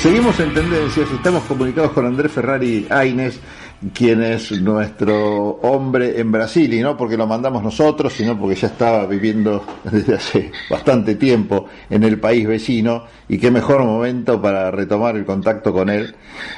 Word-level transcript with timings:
Seguimos 0.00 0.40
en 0.40 0.54
tendencias, 0.54 1.10
estamos 1.10 1.42
comunicados 1.42 1.90
con 1.90 2.06
Andrés 2.06 2.32
Ferrari 2.32 2.86
Aines, 2.88 3.38
quien 3.92 4.22
es 4.22 4.50
nuestro 4.62 5.58
hombre 5.60 6.18
en 6.18 6.32
Brasil, 6.32 6.72
y 6.72 6.80
no 6.80 6.96
porque 6.96 7.18
lo 7.18 7.26
mandamos 7.26 7.62
nosotros, 7.62 8.14
sino 8.14 8.38
porque 8.38 8.54
ya 8.54 8.68
estaba 8.68 9.04
viviendo 9.04 9.62
desde 9.84 10.14
hace 10.14 10.52
bastante 10.70 11.16
tiempo 11.16 11.66
en 11.90 12.02
el 12.02 12.18
país 12.18 12.48
vecino, 12.48 13.04
y 13.28 13.36
qué 13.36 13.50
mejor 13.50 13.84
momento 13.84 14.40
para 14.40 14.70
retomar 14.70 15.16
el 15.16 15.26
contacto 15.26 15.70
con 15.70 15.90
él, 15.90 16.14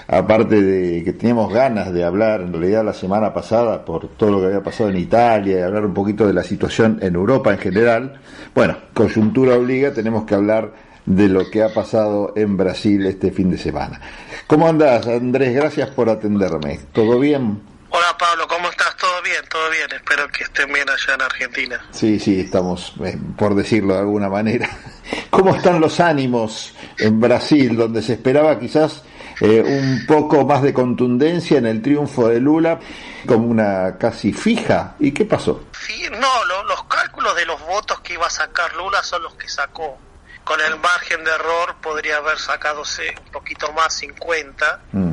aparte 0.06 0.62
de 0.62 1.02
que 1.02 1.12
teníamos 1.12 1.52
ganas 1.52 1.92
de 1.92 2.04
hablar 2.04 2.42
en 2.42 2.52
realidad 2.52 2.84
la 2.84 2.94
semana 2.94 3.34
pasada 3.34 3.84
por 3.84 4.06
todo 4.10 4.30
lo 4.30 4.38
que 4.38 4.46
había 4.46 4.62
pasado 4.62 4.88
en 4.88 4.98
Italia 4.98 5.58
y 5.58 5.62
hablar 5.62 5.84
un 5.84 5.94
poquito 5.94 6.28
de 6.28 6.32
la 6.32 6.44
situación 6.44 7.00
en 7.02 7.16
Europa 7.16 7.52
en 7.52 7.58
general. 7.58 8.20
Bueno, 8.54 8.76
coyuntura 8.94 9.56
obliga, 9.56 9.92
tenemos 9.92 10.22
que 10.26 10.36
hablar 10.36 10.91
de 11.06 11.28
lo 11.28 11.50
que 11.50 11.62
ha 11.62 11.72
pasado 11.72 12.32
en 12.36 12.56
Brasil 12.56 13.06
este 13.06 13.30
fin 13.30 13.50
de 13.50 13.58
semana. 13.58 14.00
¿Cómo 14.46 14.68
andás, 14.68 15.06
Andrés? 15.06 15.54
Gracias 15.54 15.90
por 15.90 16.08
atenderme. 16.08 16.80
¿Todo 16.92 17.18
bien? 17.18 17.62
Hola 17.94 18.16
Pablo, 18.18 18.48
¿cómo 18.48 18.70
estás? 18.70 18.96
¿Todo 18.96 19.20
bien? 19.22 19.44
¿Todo 19.50 19.68
bien? 19.70 19.86
Espero 19.92 20.26
que 20.28 20.44
estén 20.44 20.72
bien 20.72 20.88
allá 20.88 21.14
en 21.14 21.22
Argentina. 21.22 21.86
Sí, 21.90 22.18
sí, 22.18 22.40
estamos, 22.40 22.94
eh, 23.04 23.18
por 23.36 23.54
decirlo 23.54 23.92
de 23.92 24.00
alguna 24.00 24.30
manera. 24.30 24.70
¿Cómo 25.30 25.54
están 25.54 25.78
los 25.78 26.00
ánimos 26.00 26.74
en 26.98 27.20
Brasil, 27.20 27.76
donde 27.76 28.00
se 28.00 28.14
esperaba 28.14 28.58
quizás 28.58 29.02
eh, 29.42 29.62
un 29.62 30.06
poco 30.06 30.46
más 30.46 30.62
de 30.62 30.72
contundencia 30.72 31.58
en 31.58 31.66
el 31.66 31.82
triunfo 31.82 32.28
de 32.28 32.40
Lula, 32.40 32.80
como 33.26 33.48
una 33.48 33.98
casi 33.98 34.32
fija? 34.32 34.94
¿Y 34.98 35.12
qué 35.12 35.26
pasó? 35.26 35.64
Sí, 35.86 36.06
no, 36.12 36.64
los 36.64 36.84
cálculos 36.84 37.36
de 37.36 37.44
los 37.44 37.60
votos 37.66 38.00
que 38.00 38.14
iba 38.14 38.26
a 38.26 38.30
sacar 38.30 38.74
Lula 38.74 39.02
son 39.02 39.22
los 39.22 39.34
que 39.34 39.48
sacó 39.50 39.98
con 40.44 40.60
el 40.60 40.78
margen 40.78 41.24
de 41.24 41.30
error 41.30 41.76
podría 41.80 42.16
haber 42.16 42.38
sacadose 42.38 43.14
un 43.26 43.32
poquito 43.32 43.72
más 43.72 43.94
50 43.94 44.80
mm. 44.92 45.12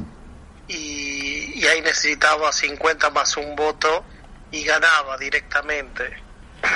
y, 0.67 1.67
ahí 1.67 1.81
necesitaba 1.81 2.52
50 2.52 3.09
más 3.11 3.38
un 3.38 3.55
voto 3.55 4.03
y 4.52 4.63
ganaba 4.63 5.17
directamente. 5.17 6.23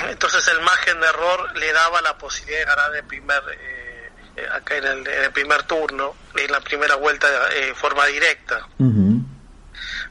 Entonces 0.08 0.46
el 0.48 0.60
margen 0.62 1.00
de 1.00 1.06
error 1.06 1.56
le 1.56 1.72
daba 1.72 2.00
la 2.00 2.16
posibilidad 2.16 2.60
de 2.60 2.64
ganar 2.64 2.94
el 2.94 3.04
primer 3.04 3.42
eh, 3.52 4.10
eh, 4.36 4.48
acá 4.52 4.76
en 4.76 4.84
el, 4.84 5.32
primer 5.32 5.64
turno, 5.64 6.14
en 6.36 6.52
la 6.52 6.60
primera 6.60 6.94
vuelta 6.96 7.28
de 7.48 7.70
eh, 7.70 7.74
forma 7.74 8.06
directa. 8.06 8.68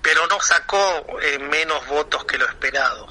Pero 0.01 0.27
no 0.27 0.41
sacó 0.41 1.07
menos 1.49 1.87
votos 1.87 2.25
que 2.25 2.37
lo 2.37 2.45
esperado. 2.45 3.07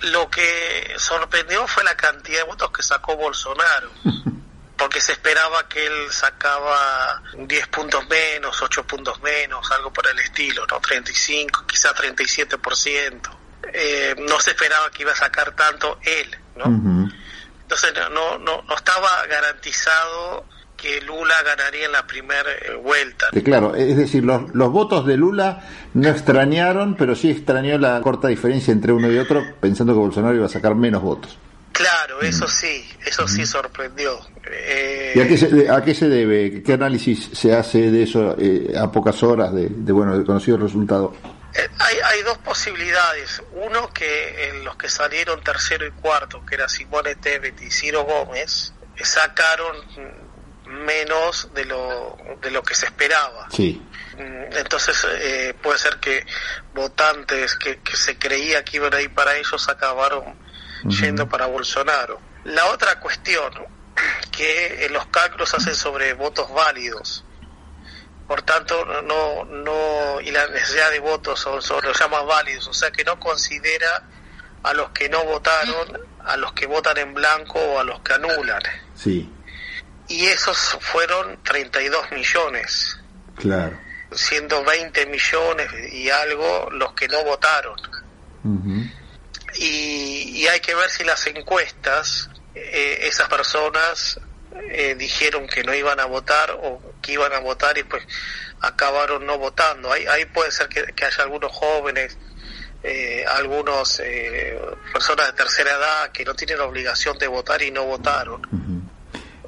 Lo 0.00 0.28
que 0.28 0.94
sorprendió 0.98 1.66
fue 1.66 1.84
la 1.84 1.96
cantidad 1.96 2.40
de 2.40 2.44
votos 2.44 2.70
que 2.70 2.82
sacó 2.82 3.16
Bolsonaro. 3.16 3.90
porque 4.76 5.00
se 5.00 5.12
esperaba 5.12 5.68
que 5.68 5.86
él 5.86 6.10
sacaba 6.10 7.22
10 7.38 7.66
puntos 7.68 8.06
menos, 8.08 8.60
8 8.60 8.86
puntos 8.86 9.20
menos, 9.22 9.70
algo 9.72 9.92
por 9.92 10.06
el 10.08 10.18
estilo, 10.18 10.66
¿no? 10.66 10.80
35, 10.80 11.64
quizá 11.66 11.94
37%. 11.94 13.20
Eh, 13.72 14.14
no 14.28 14.38
se 14.40 14.50
esperaba 14.50 14.90
que 14.90 15.02
iba 15.02 15.12
a 15.12 15.16
sacar 15.16 15.52
tanto 15.52 15.98
él, 16.02 16.36
¿no? 16.56 17.10
Entonces 17.62 17.92
no, 18.12 18.38
no, 18.38 18.62
no 18.62 18.76
estaba 18.76 19.26
garantizado 19.26 20.44
que 20.76 21.00
Lula 21.00 21.34
ganaría 21.44 21.86
en 21.86 21.92
la 21.92 22.06
primera 22.06 22.50
eh, 22.50 22.74
vuelta. 22.74 23.28
Claro, 23.42 23.74
es 23.74 23.96
decir, 23.96 24.24
los, 24.24 24.54
los 24.54 24.70
votos 24.70 25.06
de 25.06 25.16
Lula 25.16 25.62
no 25.94 26.08
extrañaron, 26.08 26.94
pero 26.96 27.14
sí 27.14 27.30
extrañó 27.30 27.78
la 27.78 28.00
corta 28.02 28.28
diferencia 28.28 28.72
entre 28.72 28.92
uno 28.92 29.10
y 29.10 29.18
otro, 29.18 29.42
pensando 29.60 29.94
que 29.94 30.00
Bolsonaro 30.00 30.34
iba 30.34 30.46
a 30.46 30.50
sacar 30.50 30.74
menos 30.74 31.00
votos. 31.00 31.38
Claro, 31.74 32.20
eso 32.20 32.46
sí, 32.46 32.88
eso 33.04 33.26
sí 33.26 33.44
sorprendió. 33.44 34.20
¿Y 35.12 35.20
a 35.20 35.26
qué, 35.26 35.36
se, 35.36 35.68
a 35.68 35.82
qué 35.82 35.92
se 35.92 36.08
debe? 36.08 36.62
¿Qué 36.62 36.74
análisis 36.74 37.30
se 37.32 37.52
hace 37.52 37.90
de 37.90 38.04
eso 38.04 38.36
eh, 38.38 38.72
a 38.78 38.92
pocas 38.92 39.20
horas 39.24 39.52
de, 39.52 39.68
bueno, 39.90 40.16
de 40.16 40.24
conocido 40.24 40.56
resultado? 40.56 41.16
Eh, 41.52 41.68
hay, 41.80 41.96
hay 42.04 42.22
dos 42.22 42.38
posibilidades. 42.38 43.42
Uno, 43.54 43.92
que 43.92 44.50
en 44.50 44.64
los 44.64 44.76
que 44.76 44.88
salieron 44.88 45.42
tercero 45.42 45.84
y 45.84 45.90
cuarto, 45.90 46.46
que 46.46 46.54
era 46.54 46.68
Simone 46.68 47.16
Tebet 47.16 47.60
y 47.60 47.72
Ciro 47.72 48.04
Gómez, 48.04 48.72
sacaron 49.02 49.76
menos 50.66 51.52
de 51.54 51.64
lo, 51.64 52.16
de 52.40 52.52
lo 52.52 52.62
que 52.62 52.76
se 52.76 52.86
esperaba. 52.86 53.48
Sí. 53.50 53.82
Mm, 54.16 54.56
entonces 54.58 55.04
eh, 55.10 55.54
puede 55.60 55.80
ser 55.80 55.96
que 55.96 56.24
votantes 56.72 57.56
que, 57.56 57.80
que 57.80 57.96
se 57.96 58.16
creía 58.16 58.64
que 58.64 58.76
iban 58.76 58.94
a 58.94 59.00
ir 59.00 59.12
para 59.12 59.36
ellos 59.36 59.68
acabaron 59.68 60.44
yendo 60.88 61.28
para 61.28 61.46
Bolsonaro. 61.46 62.20
La 62.44 62.66
otra 62.66 63.00
cuestión, 63.00 63.52
que 64.30 64.88
los 64.90 65.06
cálculos 65.06 65.54
hacen 65.54 65.74
sobre 65.74 66.14
votos 66.14 66.52
válidos. 66.52 67.24
Por 68.26 68.42
tanto, 68.42 68.84
no, 69.02 69.44
no, 69.44 70.20
y 70.20 70.30
la 70.30 70.46
necesidad 70.48 70.90
de 70.90 70.98
votos 70.98 71.38
son, 71.40 71.60
son 71.60 71.84
los 71.84 71.98
llama 71.98 72.22
válidos, 72.22 72.66
o 72.68 72.72
sea 72.72 72.90
que 72.90 73.04
no 73.04 73.20
considera 73.20 74.08
a 74.62 74.72
los 74.72 74.90
que 74.90 75.10
no 75.10 75.22
votaron, 75.24 76.00
a 76.24 76.36
los 76.38 76.54
que 76.54 76.66
votan 76.66 76.96
en 76.96 77.12
blanco 77.12 77.58
o 77.58 77.78
a 77.78 77.84
los 77.84 78.00
que 78.00 78.14
anulan. 78.14 78.62
Sí. 78.94 79.30
Y 80.08 80.24
esos 80.26 80.78
fueron 80.80 81.42
32 81.42 82.12
millones. 82.12 82.98
Claro. 83.36 83.78
Siendo 84.10 84.64
20 84.64 85.06
millones 85.06 85.68
y 85.92 86.08
algo 86.08 86.68
los 86.70 86.94
que 86.94 87.08
no 87.08 87.22
votaron 87.24 87.76
y, 89.56 90.46
hay 90.46 90.60
que 90.60 90.74
ver 90.74 90.90
si 90.90 91.04
las 91.04 91.26
encuestas, 91.26 92.28
eh, 92.54 92.98
esas 93.02 93.28
personas 93.28 94.20
eh, 94.70 94.94
dijeron 94.96 95.46
que 95.46 95.64
no 95.64 95.74
iban 95.74 95.98
a 96.00 96.04
votar 96.04 96.52
o 96.62 96.80
que 97.02 97.12
iban 97.12 97.32
a 97.32 97.40
votar 97.40 97.76
y 97.76 97.82
pues 97.82 98.04
acabaron 98.60 99.26
no 99.26 99.38
votando. 99.38 99.92
Ahí, 99.92 100.06
ahí 100.06 100.24
puede 100.26 100.50
ser 100.50 100.68
que, 100.68 101.04
haya 101.04 101.22
algunos 101.22 101.52
jóvenes, 101.52 102.16
eh, 102.82 103.24
algunos 103.26 104.00
eh, 104.00 104.58
personas 104.92 105.26
de 105.26 105.32
tercera 105.32 105.72
edad 105.72 106.12
que 106.12 106.24
no 106.24 106.34
tienen 106.34 106.60
obligación 106.60 107.18
de 107.18 107.26
votar 107.26 107.62
y 107.62 107.70
no 107.70 107.84
votaron. 107.84 108.83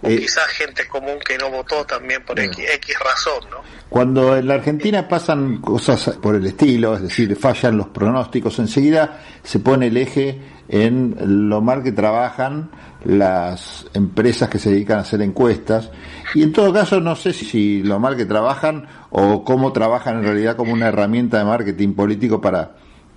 O 0.06 0.16
quizás 0.16 0.46
gente 0.48 0.86
común 0.88 1.18
que 1.26 1.36
no 1.38 1.50
votó 1.50 1.84
también 1.84 2.24
por 2.24 2.38
X, 2.38 2.64
X 2.74 2.98
razón, 2.98 3.50
¿no? 3.50 3.58
Cuando 3.88 4.36
en 4.36 4.46
la 4.46 4.54
Argentina 4.54 5.08
pasan 5.08 5.60
cosas 5.60 6.16
por 6.20 6.34
el 6.34 6.46
estilo, 6.46 6.94
es 6.94 7.02
decir, 7.02 7.36
fallan 7.36 7.76
los 7.76 7.88
pronósticos, 7.88 8.58
enseguida 8.58 9.20
se 9.42 9.60
pone 9.60 9.86
el 9.86 9.96
eje 9.96 10.40
en 10.68 11.48
lo 11.48 11.60
mal 11.60 11.82
que 11.82 11.92
trabajan 11.92 12.70
las 13.04 13.86
empresas 13.94 14.48
que 14.48 14.58
se 14.58 14.70
dedican 14.70 14.98
a 14.98 15.02
hacer 15.02 15.22
encuestas 15.22 15.90
y 16.34 16.42
en 16.42 16.52
todo 16.52 16.72
caso 16.72 17.00
no 17.00 17.14
sé 17.14 17.32
si 17.32 17.82
lo 17.84 18.00
mal 18.00 18.16
que 18.16 18.26
trabajan 18.26 18.88
o 19.10 19.44
cómo 19.44 19.72
trabajan 19.72 20.18
en 20.18 20.24
realidad 20.24 20.56
como 20.56 20.72
una 20.72 20.88
herramienta 20.88 21.38
de 21.38 21.44
marketing 21.44 21.94
político 21.94 22.40
para 22.40 22.76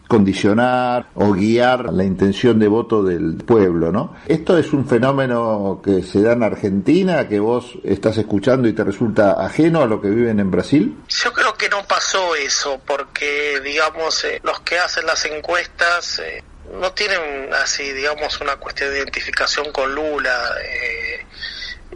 condicionar 0.10 1.12
o 1.14 1.34
guiar 1.34 1.94
la 1.94 2.04
intención 2.04 2.58
de 2.58 2.68
voto 2.68 3.04
del 3.04 3.36
pueblo, 3.46 3.92
¿no? 3.92 4.16
Esto 4.28 4.58
es 4.58 4.74
un 4.74 4.88
fenómeno 4.88 5.82
que 5.86 6.02
se 6.02 6.24
da 6.24 6.34
en 6.34 6.42
Argentina, 6.42 7.28
que 7.28 7.40
vos 7.40 7.78
estás 7.84 8.18
escuchando 8.18 8.68
y 8.68 8.74
te 8.74 8.84
resulta 8.84 9.34
ajeno 9.34 9.84
a 9.84 9.86
lo 9.86 10.02
que 10.02 10.10
viven 10.10 10.40
en 10.40 10.50
Brasil. 10.50 10.98
Yo 11.08 11.32
creo 11.32 11.54
que 11.54 11.70
no 11.70 11.86
pasó 11.86 12.34
eso, 12.36 12.82
porque, 12.88 13.62
digamos, 13.64 14.24
eh, 14.24 14.42
los 14.44 14.60
que 14.62 14.80
hacen 14.80 15.06
las 15.06 15.24
encuestas 15.26 16.18
eh, 16.26 16.44
no 16.82 16.92
tienen 16.94 17.54
así, 17.54 17.94
digamos, 17.94 18.42
una 18.42 18.56
cuestión 18.56 18.90
de 18.90 18.98
identificación 18.98 19.72
con 19.72 19.94
Lula. 19.94 20.56
Eh, 20.66 21.26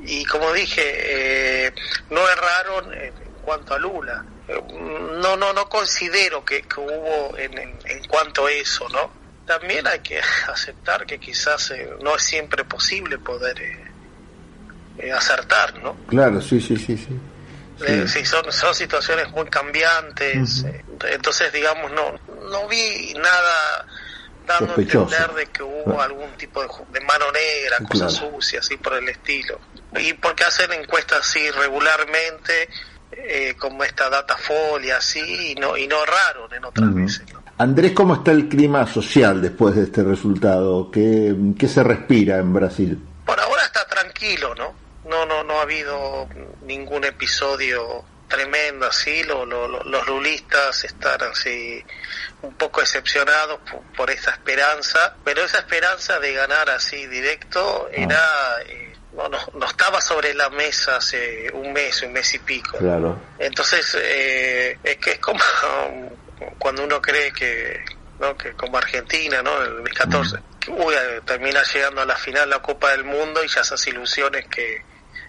y 0.06 0.24
como 0.26 0.54
dije, 0.54 1.74
no 2.12 2.22
erraron 2.30 2.94
en 2.94 3.14
cuanto 3.44 3.74
a 3.74 3.80
Lula 3.80 4.24
no 4.48 5.38
no 5.38 5.54
no 5.54 5.70
considero 5.70 6.44
que, 6.44 6.64
hubo 6.78 7.38
en, 7.38 7.58
en, 7.58 8.04
cuanto 8.08 8.46
a 8.46 8.52
eso 8.52 8.88
no 8.90 9.12
también 9.46 9.88
hay 9.88 10.00
que 10.00 10.20
aceptar 10.48 11.06
que 11.06 11.20
quizás 11.20 11.72
eh, 11.72 11.90
no 12.02 12.16
es 12.16 12.24
siempre 12.24 12.64
posible 12.66 13.18
poder 13.18 13.60
eh, 13.62 13.86
eh, 15.00 15.12
acertar 15.12 15.82
no 15.82 15.96
claro 16.08 16.42
sí 16.42 16.60
sí 16.60 16.78
sí 16.78 16.98
sí. 16.98 17.20
Sí, 18.08 18.24
son, 18.24 18.50
son 18.52 18.74
situaciones 18.74 19.30
muy 19.32 19.46
cambiantes 19.46 20.64
entonces 21.06 21.52
digamos 21.52 21.92
no 21.92 22.18
no 22.50 22.68
vi 22.68 23.14
nada 23.16 23.86
dando 24.46 24.74
a 24.74 24.76
entender 24.76 25.34
de 25.34 25.46
que 25.48 25.64
hubo 25.64 26.02
algún 26.02 26.32
tipo 26.38 26.62
de, 26.62 27.00
mano 27.02 27.26
negra, 27.32 27.78
cosas 27.88 28.14
sucias, 28.14 28.66
así 28.66 28.78
por 28.78 28.94
el 28.94 29.08
estilo. 29.10 29.60
Y 29.98 30.14
porque 30.14 30.44
hacen 30.44 30.72
encuestas 30.74 31.20
así 31.22 31.50
regularmente, 31.52 32.70
eh, 33.18 33.56
como 33.58 33.84
esta 33.84 34.10
data 34.10 34.38
folia 34.38 34.98
así 34.98 35.52
y 35.52 35.56
no 35.56 35.78
y 35.78 35.88
no 35.88 36.06
raro 36.06 36.52
en 36.54 36.66
otras 36.66 36.94
veces 36.94 37.24
Andrés 37.58 37.92
cómo 37.94 38.16
está 38.16 38.32
el 38.32 38.50
clima 38.50 38.86
social 38.88 39.42
después 39.42 39.76
de 39.76 39.84
este 39.84 40.04
resultado 40.04 40.90
qué, 40.92 41.36
qué 41.58 41.68
se 41.68 41.84
respira 41.84 42.38
en 42.38 42.54
Brasil 42.54 43.00
por 43.26 43.40
ahora 43.40 43.64
está 43.66 43.86
tranquilo 43.88 44.56
no 44.56 44.74
no 45.06 45.26
no 45.26 45.44
no 45.44 45.60
ha 45.60 45.62
habido 45.64 46.28
ningún 46.66 47.04
episodio 47.04 48.06
tremendo 48.34 48.88
así. 48.88 49.24
Lo, 49.24 49.46
los 49.46 50.08
lulistas 50.08 50.84
están 50.84 51.22
así 51.32 51.84
un 52.42 52.54
poco 52.56 52.82
decepcionados 52.82 53.60
por, 53.96 54.10
esa 54.10 54.32
esperanza 54.32 55.16
pero 55.24 55.44
esa 55.44 55.60
esperanza 55.60 56.20
de 56.20 56.34
ganar 56.34 56.70
así 56.70 57.08
directo 57.08 57.88
era 57.92 58.22
eh, 58.66 58.93
no, 59.16 59.30
no, 59.30 59.66
estaba 59.66 60.02
sobre 60.02 60.34
la 60.34 60.50
mesa 60.50 60.98
hace 60.98 61.52
un 61.54 61.72
mes, 61.72 62.02
un 62.02 62.14
mes 62.14 62.34
y 62.34 62.40
pico. 62.40 62.78
Claro. 62.78 63.20
Entonces, 63.38 63.98
eh, 64.02 64.78
es 64.84 64.98
que 64.98 65.12
es 65.12 65.20
como 65.20 65.40
cuando 66.60 66.84
uno 66.84 67.02
cree 67.02 67.32
que, 67.32 67.84
¿no? 68.20 68.36
que 68.36 68.54
como 68.54 68.78
Argentina, 68.78 69.42
¿no? 69.42 69.62
El 69.62 69.76
2014, 69.76 70.38
que 70.60 70.72
uy, 70.72 70.96
termina 71.26 71.62
llegando 71.64 72.02
a 72.02 72.06
la 72.06 72.16
final 72.16 72.50
la 72.50 72.62
Copa 72.62 72.92
del 72.92 73.04
Mundo 73.04 73.44
y 73.44 73.48
ya 73.48 73.62
esas 73.62 73.86
ilusiones 73.88 74.48
que, 74.48 74.82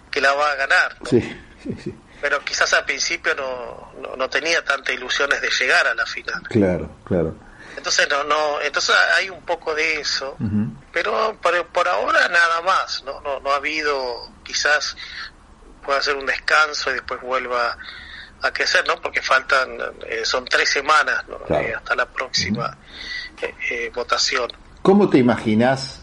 que 0.09 0.21
la 0.21 0.33
va 0.33 0.51
a 0.51 0.55
ganar. 0.55 0.97
Sí, 1.09 1.21
sí, 1.63 1.75
sí. 1.83 1.95
Pero 2.21 2.39
quizás 2.43 2.73
al 2.73 2.85
principio 2.85 3.35
no, 3.35 4.15
no, 4.15 4.29
tenía 4.29 4.63
tantas 4.63 4.95
ilusiones 4.95 5.41
de 5.41 5.49
llegar 5.49 5.85
a 5.85 5.93
la 5.93 6.05
final. 6.05 6.41
Claro, 6.49 6.89
claro. 7.03 7.35
Entonces 7.75 8.07
no, 8.09 8.23
no, 8.23 8.61
entonces 8.61 8.95
hay 9.17 9.29
un 9.29 9.41
poco 9.41 9.75
de 9.75 9.99
eso, 9.99 10.37
pero 10.91 11.37
por, 11.41 11.65
por, 11.67 11.87
ahora 11.87 12.27
nada 12.29 12.61
más, 12.61 13.03
¿no? 13.05 13.19
No, 13.21 13.39
no 13.39 13.51
ha 13.51 13.57
habido, 13.57 14.29
quizás 14.43 14.95
pueda 15.85 15.99
hacer 15.99 16.15
un 16.15 16.25
descanso 16.25 16.91
y 16.91 16.93
después 16.95 17.21
vuelva 17.21 17.77
a 18.41 18.51
crecer, 18.51 18.85
¿no? 18.87 18.95
Porque 19.01 19.21
faltan, 19.21 19.77
eh, 20.07 20.21
son 20.23 20.45
tres 20.45 20.69
semanas 20.69 21.23
eh, 21.49 21.73
hasta 21.75 21.95
la 21.95 22.05
próxima 22.05 22.77
eh, 23.41 23.91
votación. 23.93 24.49
¿Cómo 24.81 25.09
te 25.09 25.17
imaginas 25.17 26.01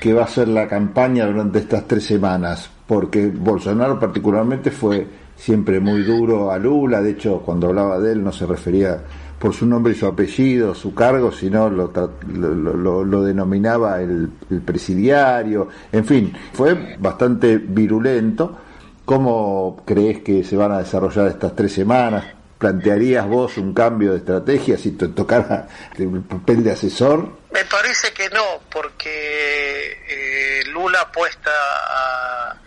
que 0.00 0.12
va 0.12 0.24
a 0.24 0.28
ser 0.28 0.48
la 0.48 0.68
campaña 0.68 1.26
durante 1.26 1.58
estas 1.58 1.86
tres 1.86 2.04
semanas? 2.06 2.70
Porque 2.86 3.26
Bolsonaro 3.26 3.98
particularmente 3.98 4.70
fue 4.70 5.06
siempre 5.36 5.80
muy 5.80 6.02
duro 6.02 6.50
a 6.50 6.58
Lula, 6.58 7.00
de 7.00 7.12
hecho 7.12 7.40
cuando 7.40 7.68
hablaba 7.68 7.98
de 7.98 8.12
él 8.12 8.22
no 8.22 8.32
se 8.32 8.46
refería 8.46 9.02
por 9.40 9.54
su 9.54 9.64
nombre 9.64 9.94
y 9.94 9.96
su 9.96 10.06
apellido, 10.06 10.74
su 10.74 10.94
cargo, 10.94 11.32
sino 11.32 11.70
lo, 11.70 11.90
lo, 12.28 13.04
lo, 13.04 13.22
denominaba 13.22 14.02
el, 14.02 14.28
presidiario, 14.66 15.68
en 15.90 16.04
fin, 16.04 16.36
fue 16.52 16.96
bastante 16.98 17.56
virulento. 17.56 18.58
¿Cómo 19.06 19.82
crees 19.86 20.20
que 20.20 20.44
se 20.44 20.56
van 20.56 20.72
a 20.72 20.78
desarrollar 20.80 21.28
estas 21.28 21.56
tres 21.56 21.72
semanas? 21.72 22.26
¿Plantearías 22.58 23.26
vos 23.26 23.56
un 23.56 23.72
cambio 23.72 24.12
de 24.12 24.18
estrategia 24.18 24.76
si 24.76 24.90
te 24.92 25.08
tocara 25.08 25.66
el 25.96 26.20
papel 26.20 26.62
de 26.62 26.72
asesor? 26.72 27.38
Me 27.50 27.64
parece 27.64 28.12
que 28.12 28.28
no, 28.28 28.44
porque 28.70 29.96
eh, 30.06 30.64
Lula 30.66 31.00
apuesta 31.00 31.50
a, 31.88 32.58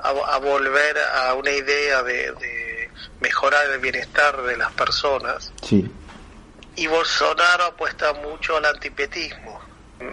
a, 0.00 0.38
volver 0.38 0.96
a 0.98 1.34
una 1.34 1.52
idea 1.52 2.02
de 2.02 2.32
mejorar 3.20 3.70
el 3.70 3.80
bienestar 3.80 4.42
de 4.42 4.56
las 4.56 4.72
personas. 4.72 5.52
Sí. 5.62 5.90
Y 6.76 6.86
Bolsonaro 6.86 7.64
apuesta 7.64 8.12
mucho 8.14 8.56
al 8.56 8.64
antipetismo, 8.64 9.60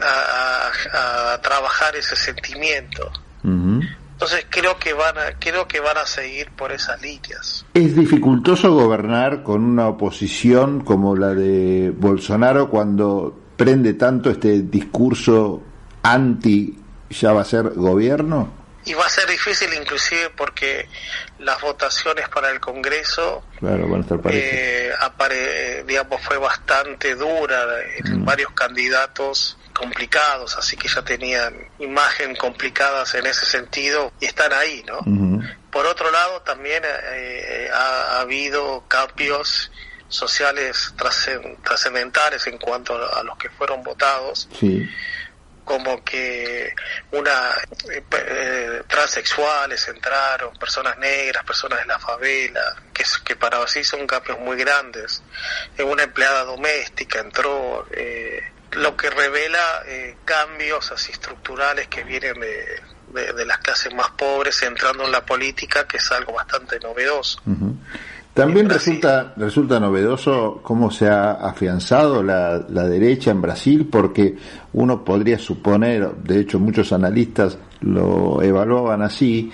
a, 0.02 1.40
trabajar 1.42 1.96
ese 1.96 2.16
sentimiento. 2.16 3.12
Entonces 3.44 4.48
creo 4.50 4.78
que 4.78 4.94
van 4.94 5.18
a, 5.18 5.40
creo 5.40 5.66
que 5.66 5.80
van 5.80 5.98
a 5.98 6.06
seguir 6.06 6.52
por 6.52 6.74
esas 6.74 7.02
líneas. 7.02 7.66
Es 7.74 7.96
dificultoso 7.96 8.74
gobernar 8.74 9.44
con 9.44 9.64
una 9.64 9.88
oposición 9.88 10.82
como 10.82 11.16
la 11.16 11.30
de 11.30 11.94
Bolsonaro 11.96 12.70
cuando 12.70 13.40
prende 13.56 13.94
tanto 13.94 14.30
este 14.30 14.64
discurso 14.64 15.62
anti 16.04 16.78
ya 17.10 17.32
va 17.32 17.42
a 17.42 17.46
ser 17.46 17.70
gobierno 17.76 18.59
y 18.86 18.94
va 18.94 19.06
a 19.06 19.10
ser 19.10 19.28
difícil 19.30 19.74
inclusive 19.74 20.30
porque 20.36 20.88
las 21.40 21.60
votaciones 21.62 22.30
para 22.30 22.50
el 22.50 22.60
Congreso 22.60 23.44
eh, 24.30 24.94
digamos 25.86 26.22
fue 26.22 26.38
bastante 26.38 27.16
dura 27.16 27.66
en 27.98 28.22
mm. 28.22 28.26
varios 28.26 28.52
candidatos 28.52 29.58
complicados 29.74 30.58
así 30.58 30.78
que 30.78 30.88
ya 30.88 31.02
tenían 31.04 31.56
imagen 31.80 32.36
complicadas 32.36 33.16
en 33.16 33.26
ese 33.26 33.46
sentido 33.46 34.12
y 34.20 34.26
están 34.26 34.54
ahí 34.54 34.84
no 34.88 35.00
por 35.72 35.86
otro 35.86 36.10
lado 36.12 36.42
también 36.42 36.84
eh, 36.86 37.70
ha, 37.74 38.22
habido 38.22 38.86
cambios 38.88 39.72
sociales 40.08 40.94
trascendentales 41.64 42.48
en 42.48 42.58
cuanto 42.58 42.96
a 42.96 43.22
los 43.22 43.38
que 43.38 43.48
fueron 43.52 43.84
votados. 43.84 44.50
Sí 44.60 44.90
como 45.70 46.04
que 46.04 46.74
una 47.12 47.52
eh, 47.92 48.82
transexuales 48.88 49.88
entraron, 49.88 50.52
personas 50.58 50.98
negras, 50.98 51.44
personas 51.44 51.82
de 51.82 51.86
la 51.86 52.00
favela, 52.00 52.76
que, 52.92 53.36
para 53.36 53.68
sí 53.68 53.84
son 53.84 54.08
cambios 54.08 54.40
muy 54.40 54.58
grandes. 54.58 55.22
en 55.78 55.88
una 55.88 56.02
empleada 56.02 56.44
doméstica 56.44 57.20
entró, 57.20 57.86
eh, 57.92 58.42
lo 58.72 58.98
que 58.98 59.12
revela 59.12 59.84
eh, 59.86 60.18
cambios 60.26 60.92
así 60.92 61.12
estructurales 61.12 61.88
que 61.88 62.04
vienen 62.04 62.40
de, 62.40 62.82
de, 63.34 63.46
las 63.46 63.60
clases 63.60 63.94
más 63.94 64.10
pobres 64.18 64.64
entrando 64.64 65.04
en 65.04 65.12
la 65.12 65.24
política, 65.24 65.88
que 65.88 65.98
es 65.98 66.12
algo 66.12 66.34
bastante 66.34 66.80
novedoso. 66.80 67.44
También 68.40 68.70
resulta, 68.70 69.34
resulta 69.36 69.82
novedoso 69.82 70.62
cómo 70.64 70.90
se 70.92 71.10
ha 71.10 71.32
afianzado 71.34 72.24
la, 72.24 72.66
la, 72.70 72.88
derecha 72.88 73.32
en 73.32 73.42
Brasil, 73.42 73.90
porque 73.92 74.38
uno 74.72 75.04
podría 75.04 75.38
suponer, 75.38 76.10
de 76.24 76.40
hecho 76.40 76.58
muchos 76.58 76.94
analistas 76.94 77.58
lo 77.82 78.42
evaluaban 78.42 79.02
así, 79.02 79.52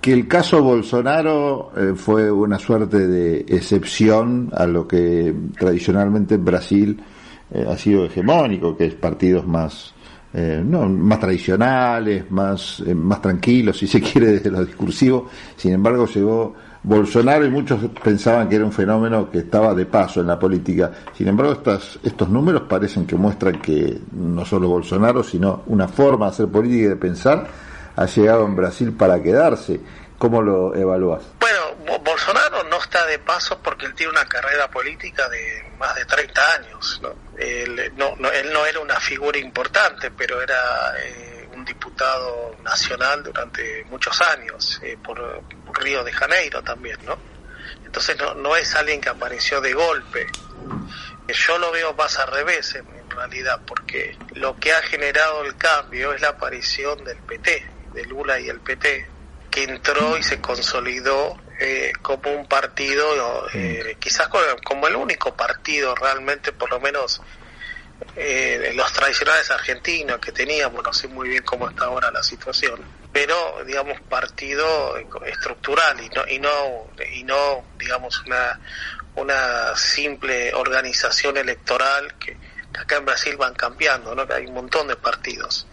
que 0.00 0.12
el 0.12 0.26
caso 0.26 0.64
Bolsonaro 0.64 1.70
eh, 1.76 1.92
fue 1.94 2.28
una 2.28 2.58
suerte 2.58 3.06
de 3.06 3.46
excepción 3.48 4.50
a 4.52 4.66
lo 4.66 4.88
que 4.88 5.32
tradicionalmente 5.56 6.34
en 6.34 6.44
Brasil 6.44 7.00
eh, 7.52 7.66
ha 7.68 7.76
sido 7.76 8.04
hegemónico, 8.04 8.76
que 8.76 8.86
es 8.86 8.94
partidos 8.96 9.46
más, 9.46 9.94
eh, 10.34 10.60
no, 10.66 10.88
más 10.88 11.20
tradicionales, 11.20 12.28
más, 12.32 12.82
más 12.96 13.22
tranquilos, 13.22 13.78
si 13.78 13.86
se 13.86 14.00
quiere, 14.00 14.26
desde 14.32 14.50
lo 14.50 14.64
discursivo. 14.64 15.28
Sin 15.56 15.72
embargo, 15.72 16.04
llegó 16.06 16.54
Bolsonaro 16.88 17.44
y 17.44 17.50
muchos 17.50 17.80
pensaban 18.02 18.48
que 18.48 18.56
era 18.56 18.64
un 18.64 18.72
fenómeno 18.72 19.30
que 19.30 19.40
estaba 19.40 19.74
de 19.74 19.84
paso 19.84 20.22
en 20.22 20.26
la 20.26 20.38
política. 20.38 20.90
Sin 21.14 21.28
embargo, 21.28 21.52
estas, 21.52 21.98
estos 22.02 22.30
números 22.30 22.62
parecen 22.62 23.06
que 23.06 23.14
muestran 23.14 23.60
que 23.60 23.98
no 24.12 24.46
solo 24.46 24.68
Bolsonaro, 24.68 25.22
sino 25.22 25.64
una 25.66 25.86
forma 25.86 26.26
de 26.26 26.32
hacer 26.32 26.48
política 26.48 26.84
y 26.84 26.88
de 26.88 26.96
pensar 26.96 27.46
ha 27.94 28.06
llegado 28.06 28.46
en 28.46 28.56
Brasil 28.56 28.94
para 28.94 29.22
quedarse. 29.22 29.78
¿Cómo 30.16 30.40
lo 30.40 30.74
evalúas? 30.74 31.22
Bueno, 31.38 32.00
Bolsonaro 32.02 32.64
no 32.64 32.78
está 32.78 33.04
de 33.04 33.18
paso 33.18 33.58
porque 33.62 33.84
él 33.84 33.94
tiene 33.94 34.12
una 34.12 34.24
carrera 34.24 34.70
política 34.70 35.28
de 35.28 35.70
más 35.78 35.94
de 35.94 36.06
30 36.06 36.42
años. 36.54 37.02
Él, 37.36 37.92
no, 37.98 38.64
era 38.64 38.80
una 38.80 38.98
figura 38.98 39.38
importante, 39.38 40.10
pero 40.10 40.40
era... 40.40 40.56
Eh, 41.04 41.38
diputado 41.68 42.56
nacional 42.62 43.22
durante 43.22 43.84
muchos 43.90 44.20
años, 44.22 44.80
eh, 44.82 44.96
por, 45.02 45.42
Río 45.74 46.04
de 46.04 46.12
Janeiro 46.12 46.62
también, 46.62 46.98
¿no? 47.04 47.18
Entonces 47.84 48.18
no, 48.18 48.34
no 48.34 48.56
es 48.56 48.74
alguien 48.74 49.00
que 49.00 49.08
apareció 49.08 49.60
de 49.60 49.72
golpe. 49.72 50.26
Yo 51.28 51.58
lo 51.58 51.70
veo 51.70 51.94
más 51.94 52.18
al 52.18 52.30
revés 52.32 52.74
en, 52.74 52.86
realidad, 53.10 53.60
porque 53.66 54.16
lo 54.34 54.54
que 54.56 54.72
ha 54.72 54.80
generado 54.82 55.42
el 55.42 55.56
cambio 55.56 56.12
es 56.12 56.20
la 56.20 56.28
aparición 56.28 57.02
del 57.02 57.16
PT, 57.16 57.66
de 57.92 58.04
Lula 58.04 58.38
y 58.38 58.48
el 58.48 58.60
PT, 58.60 59.08
que 59.50 59.64
entró 59.64 60.16
y 60.16 60.22
se 60.22 60.40
consolidó 60.40 61.36
eh, 61.58 61.92
como 62.00 62.30
un 62.30 62.46
partido, 62.46 63.48
eh, 63.52 63.96
quizás 63.98 64.28
como 64.62 64.86
el 64.86 64.94
único 64.94 65.34
partido 65.34 65.96
realmente, 65.96 66.52
por 66.52 66.70
lo 66.70 66.78
menos 66.78 67.20
eh, 68.14 68.72
los 68.74 68.92
tradicionales 68.92 69.50
argentinos 69.50 70.18
que 70.18 70.32
teníamos, 70.32 70.84
no 70.84 70.92
sé 70.92 71.08
muy 71.08 71.28
bien 71.28 71.42
cómo 71.42 71.68
está 71.68 71.86
ahora 71.86 72.10
la 72.10 72.22
situación, 72.22 72.80
pero 73.12 73.64
digamos 73.64 74.00
partido 74.02 74.96
estructural 75.26 76.00
y 76.00 76.08
no 76.10 76.26
y 76.28 76.38
no 76.38 76.90
y 77.12 77.24
no 77.24 77.64
digamos 77.78 78.22
una 78.26 78.60
una 79.14 79.74
simple 79.76 80.54
organización 80.54 81.36
electoral 81.36 82.14
que, 82.18 82.36
acá 82.78 82.96
en 82.96 83.04
Brasil 83.04 83.36
van 83.36 83.54
cambiando, 83.54 84.14
¿no? 84.14 84.26
Que 84.26 84.34
hay 84.34 84.46
un 84.46 84.54
montón 84.54 84.88
de 84.88 84.96
partidos. 84.96 85.66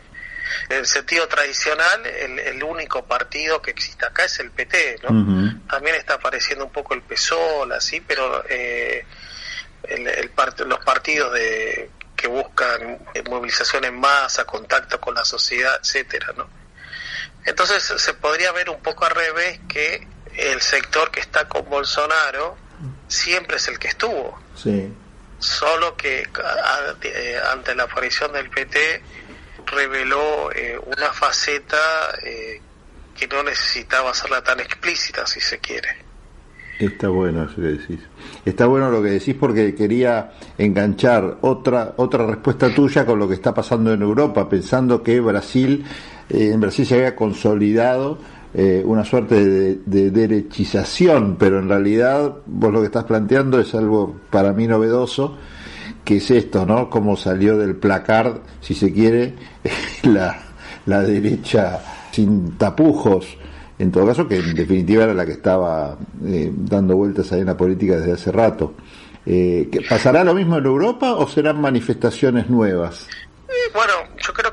En 0.69 0.77
el 0.77 0.85
sentido 0.85 1.27
tradicional, 1.27 2.05
el, 2.05 2.63
único 2.63 3.05
partido 3.05 3.61
que 3.61 3.71
existe 3.71 4.05
acá 4.05 4.25
es 4.25 4.39
el 4.39 4.51
PT, 4.51 5.01
¿no? 5.03 5.59
También 5.67 5.95
está 5.95 6.15
apareciendo 6.15 6.65
un 6.65 6.71
poco 6.71 6.93
el 6.93 7.01
PSOL, 7.01 7.71
así, 7.73 7.99
pero 8.01 8.43
eh, 8.47 9.05
el, 9.83 10.07
el 10.07 10.31
los 10.67 10.79
partidos 10.79 11.33
de 11.33 11.89
que 12.15 12.27
buscan 12.27 12.99
movilización 13.29 13.85
en 13.85 13.99
masa, 13.99 14.45
contacto 14.45 14.99
con 14.99 15.13
la 15.15 15.25
sociedad, 15.25 15.77
etcétera, 15.81 16.33
¿no? 16.37 16.64
Entonces 17.45 17.83
se 17.83 18.13
podría 18.15 18.51
ver 18.51 18.69
un 18.69 18.81
poco 18.81 19.05
al 19.05 19.11
revés 19.11 19.59
que 19.67 20.07
el 20.35 20.61
sector 20.61 21.11
que 21.11 21.19
está 21.19 21.47
con 21.47 21.69
Bolsonaro 21.69 22.57
siempre 23.07 23.57
es 23.57 23.67
el 23.67 23.79
que 23.79 23.89
estuvo. 23.89 24.37
Sí. 24.55 24.91
Solo 25.39 25.95
que 25.95 26.27
eh, 27.03 27.39
ante 27.51 27.75
la 27.75 27.83
aparición 27.83 28.31
del 28.33 28.49
PT 28.49 29.01
reveló 29.67 30.51
eh, 30.51 30.77
una 30.85 31.11
faceta 31.11 31.77
eh, 32.23 32.61
que 33.15 33.27
no 33.27 33.43
necesitaba 33.43 34.11
hacerla 34.11 34.43
tan 34.43 34.59
explícita, 34.59 35.25
si 35.25 35.39
se 35.39 35.59
quiere. 35.59 36.05
Está 36.79 37.07
bueno 37.07 37.45
eso 37.45 37.55
que 37.55 37.61
decís. 37.61 37.99
Está 38.43 38.65
bueno 38.65 38.89
lo 38.89 39.01
que 39.01 39.11
decís 39.11 39.35
porque 39.39 39.73
quería 39.75 40.33
enganchar 40.57 41.37
otra 41.41 41.93
otra 41.95 42.25
respuesta 42.27 42.73
tuya 42.73 43.05
con 43.05 43.17
lo 43.17 43.29
que 43.29 43.35
está 43.35 43.53
pasando 43.53 43.93
en 43.93 44.01
Europa, 44.01 44.49
pensando 44.49 45.01
que 45.01 45.21
Brasil 45.21 45.85
eh, 46.29 46.51
en 46.53 46.60
Brasil 46.60 46.86
se 46.86 46.96
había 46.96 47.15
consolidado 47.15 48.17
eh, 48.53 48.84
una 48.86 49.03
suerte 49.03 49.44
de, 49.46 49.79
de, 49.86 50.12
derechización, 50.12 51.36
pero 51.38 51.60
en 51.60 51.70
realidad 51.70 52.36
vos 52.46 52.72
lo 52.72 52.79
que 52.79 52.88
estás 52.88 53.03
planteando 53.03 53.60
es 53.60 53.75
algo 53.75 54.15
para 54.29 54.53
mí 54.53 54.67
novedoso, 54.67 55.38
que 56.03 56.17
es 56.17 56.32
esto, 56.32 56.65
¿no? 56.65 56.89
Cómo 56.89 57.17
salió 57.17 57.58
del 57.58 57.75
placard, 57.75 58.38
si 58.62 58.74
se 58.74 58.94
quiere, 58.94 59.34
la, 60.03 60.38
la 60.86 61.01
derecha 61.01 61.82
sin 62.12 62.58
tapujos 62.58 63.38
en 63.77 63.91
todo 63.91 64.08
caso 64.08 64.27
que 64.27 64.38
en 64.38 64.55
definitiva 64.55 65.03
era 65.03 65.13
la 65.13 65.25
que 65.25 65.34
estaba 65.34 65.98
eh, 66.25 66.51
dando 66.55 66.96
vueltas 66.96 67.32
ahí 67.32 67.41
en 67.41 67.48
la 67.48 67.58
política 67.58 67.98
desde 67.98 68.13
hace 68.13 68.32
rato. 68.32 68.74
Eh, 69.25 69.70
¿Pasará 69.89 70.24
lo 70.24 70.34
mismo 70.34 70.58
en 70.58 70.65
Europa 70.65 71.13
o 71.15 71.27
serán 71.27 71.60
manifestaciones 71.60 72.50
nuevas? 72.50 73.08
Bueno, 73.74 73.94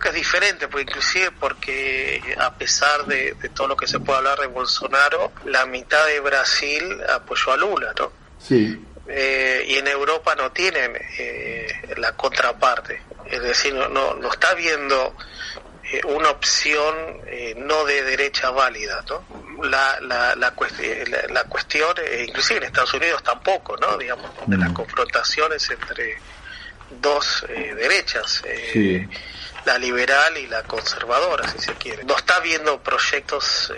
que 0.02 0.08
es 0.10 0.14
diferente, 0.14 0.68
porque 0.68 0.82
inclusive 0.82 1.30
porque 1.30 2.20
a 2.38 2.52
pesar 2.54 3.06
de, 3.06 3.34
todo 3.54 3.68
lo 3.68 3.76
que 3.76 3.86
se 3.86 4.00
puede 4.00 4.18
hablar 4.18 4.38
de 4.40 4.48
Bolsonaro, 4.48 5.32
la 5.46 5.64
mitad 5.64 6.04
de 6.06 6.20
Brasil 6.20 6.84
apoyó 7.08 7.52
a 7.52 7.56
Lula, 7.56 7.94
¿no? 7.98 8.12
Sí. 8.38 8.84
y 9.08 9.74
en 9.74 9.86
Europa 9.86 10.34
no 10.34 10.50
tienen 10.52 10.98
la 11.96 12.12
contraparte, 12.16 13.00
es 13.30 13.40
decir, 13.42 13.72
no, 13.74 13.88
no, 13.88 14.14
no 14.14 14.30
está 14.30 14.54
viendo 14.54 15.14
eh, 15.92 16.00
una 16.04 16.30
opción 16.30 16.94
eh, 17.26 17.54
no 17.56 17.84
de 17.84 18.02
derecha 18.04 18.50
válida, 18.50 19.04
¿no? 19.08 19.24
La, 19.68 19.98
la, 20.00 20.34
la, 20.36 20.54
la, 21.30 21.44
cuestión, 21.44 21.94
eh, 21.98 22.24
inclusive 22.28 22.58
en 22.58 22.64
Estados 22.66 22.94
Unidos 22.94 23.22
tampoco, 23.22 23.76
¿no? 23.76 23.98
Digamos, 23.98 24.30
de 24.46 24.56
las 24.56 24.70
mm. 24.70 24.74
confrontaciones 24.74 25.68
entre 25.70 26.16
dos 27.00 27.44
derechas, 27.48 28.42
la 29.64 29.78
liberal 29.78 30.36
y 30.38 30.46
la 30.46 30.62
conservadora, 30.64 31.48
si 31.48 31.58
se 31.58 31.74
quiere. 31.74 32.04
No 32.04 32.16
está 32.16 32.40
viendo 32.40 32.80
proyectos 32.82 33.72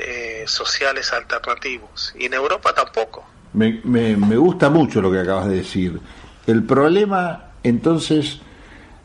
sociales 0.47 1.13
alternativos 1.13 2.15
y 2.19 2.27
en 2.27 2.35
Europa 2.35 2.75
tampoco. 2.75 3.25
Me, 3.53 3.81
me, 3.85 4.17
me 4.17 4.37
gusta 4.37 4.69
mucho 4.69 5.01
lo 5.01 5.11
que 5.13 5.21
acabas 5.21 5.49
de 5.49 5.57
decir. 5.57 6.01
El 6.47 6.65
problema, 6.65 7.53
entonces, 7.63 8.41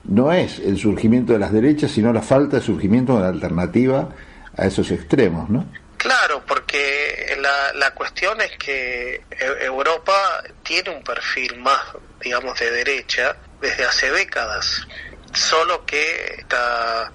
no 0.03 0.31
es 0.31 0.59
el 0.59 0.77
surgimiento 0.77 1.33
de 1.33 1.39
las 1.39 1.51
derechas, 1.51 1.91
sino 1.91 2.11
la 2.11 2.21
falta 2.21 2.57
de 2.57 2.63
surgimiento 2.63 3.13
de 3.13 3.19
una 3.19 3.29
alternativa 3.29 4.09
a 4.57 4.65
esos 4.65 4.91
extremos, 4.91 5.49
¿no? 5.49 5.65
Claro, 5.97 6.43
porque 6.47 7.37
la, 7.39 7.73
la 7.73 7.93
cuestión 7.93 8.39
es 8.41 8.51
que 8.57 9.15
e-, 9.15 9.65
Europa 9.65 10.43
tiene 10.63 10.91
un 10.91 11.03
perfil 11.03 11.57
más, 11.59 11.81
digamos, 12.21 12.57
de 12.59 12.71
derecha 12.71 13.35
desde 13.61 13.85
hace 13.85 14.09
décadas, 14.11 14.87
solo 15.33 15.85
que 15.85 16.35
está 16.37 17.11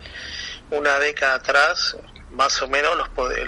una 0.70 0.98
década 0.98 1.34
atrás 1.34 1.96
más 2.30 2.60
o 2.62 2.68
menos 2.68 2.96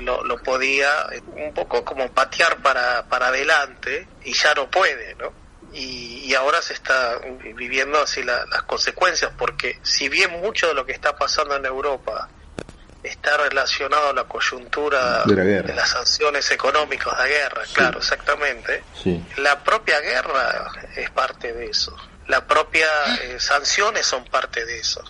lo, 0.01 0.25
lo, 0.25 0.43
podía 0.43 1.09
un 1.35 1.53
poco 1.53 1.85
como 1.85 2.09
patear 2.13 2.63
para, 2.63 3.05
para 3.07 3.29
adelante 3.29 4.07
y 4.25 4.33
ya 4.33 4.55
no 4.55 4.71
puede, 4.71 5.17
¿no? 5.17 5.33
y, 5.77 6.35
ahora 6.35 6.61
se 6.63 6.75
está 6.75 7.19
viviendo 7.55 8.01
así 8.01 8.23
las 8.23 8.63
consecuencias, 8.63 9.33
porque 9.37 9.79
si 9.83 10.09
bien 10.09 10.41
mucho 10.41 10.69
de 10.69 10.75
lo 10.75 10.85
que 10.85 10.93
está 10.93 11.17
pasando 11.17 11.57
en 11.57 11.65
Europa 11.65 12.29
está 13.03 13.37
relacionado 13.37 14.11
a 14.11 14.13
la 14.13 14.25
coyuntura 14.25 15.23
de, 15.25 15.75
las 15.75 15.91
sanciones 15.91 16.51
económicas 16.51 17.17
de 17.23 17.29
guerra, 17.29 17.63
claro, 17.73 17.99
exactamente, 17.99 18.83
la 19.37 19.63
propia 19.63 20.01
guerra 20.01 20.73
es 20.97 21.11
parte 21.11 21.53
de 21.53 21.67
eso, 21.67 21.97
las 22.29 22.43
propias 22.43 22.91
eh, 23.23 23.37
sanciones 23.39 24.07
son 24.07 24.25
parte 24.25 24.65
de 24.65 24.79
eso. 24.79 25.03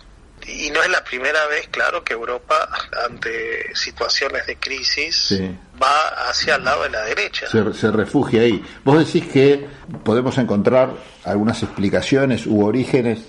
Y 0.46 0.70
no 0.70 0.80
es 0.82 0.88
la 0.90 1.02
primera 1.02 1.46
vez, 1.46 1.66
claro, 1.68 2.04
que 2.04 2.12
Europa, 2.12 2.68
ante 3.08 3.74
situaciones 3.74 4.46
de 4.46 4.56
crisis, 4.56 5.36
va 5.82 6.28
hacia 6.28 6.54
el 6.56 6.64
lado 6.64 6.84
de 6.84 6.90
la 6.90 7.02
derecha. 7.02 7.46
Se, 7.48 7.90
refugia 7.90 8.42
ahí. 8.42 8.64
Vos 8.84 9.04
decís 9.04 9.28
que 9.32 9.66
podemos 10.04 10.38
encontrar 10.38 10.90
algunas 11.24 11.62
explicaciones 11.64 12.46
u 12.46 12.64
orígenes 12.64 13.20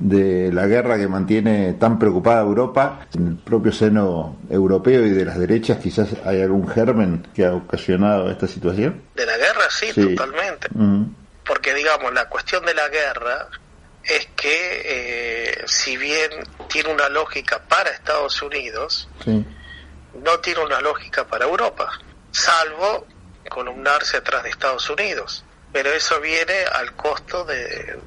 de 0.00 0.52
la 0.52 0.66
guerra 0.66 0.98
que 0.98 1.06
mantiene 1.06 1.74
tan 1.74 2.00
preocupada 2.00 2.40
Europa. 2.40 3.06
En 3.14 3.28
el 3.28 3.36
propio 3.36 3.70
seno 3.70 4.36
europeo 4.50 5.06
y 5.06 5.10
de 5.10 5.24
las 5.24 5.38
derechas 5.38 5.78
quizás 5.78 6.08
hay 6.24 6.42
algún 6.42 6.66
germen 6.66 7.28
que 7.32 7.44
ha 7.44 7.54
ocasionado 7.54 8.28
esta 8.28 8.48
situación. 8.48 9.02
De 9.14 9.24
la 9.24 9.36
guerra 9.36 9.70
sí, 9.70 9.92
totalmente 9.94 10.68
porque 11.46 11.72
digamos 11.72 12.12
la 12.12 12.28
cuestión 12.28 12.64
de 12.66 12.74
la 12.74 12.88
guerra 12.88 13.48
es 14.02 14.26
que 14.36 14.82
eh, 14.84 15.64
si 15.66 15.96
bien 15.96 16.30
tiene 16.68 16.92
una 16.92 17.08
lógica 17.08 17.62
para 17.62 17.90
Estados 17.90 18.40
Unidos, 18.42 19.08
no 19.24 20.40
tiene 20.40 20.64
una 20.64 20.80
lógica 20.80 21.26
para 21.26 21.44
Europa, 21.44 21.88
salvo 22.30 23.06
columnarse 23.48 24.18
atrás 24.18 24.42
de 24.42 24.50
Estados 24.50 24.88
Unidos. 24.90 25.44
Pero 25.72 25.92
eso 25.92 26.20
viene 26.20 26.64
al 26.72 26.94
costo 26.94 27.44
de, 27.44 27.98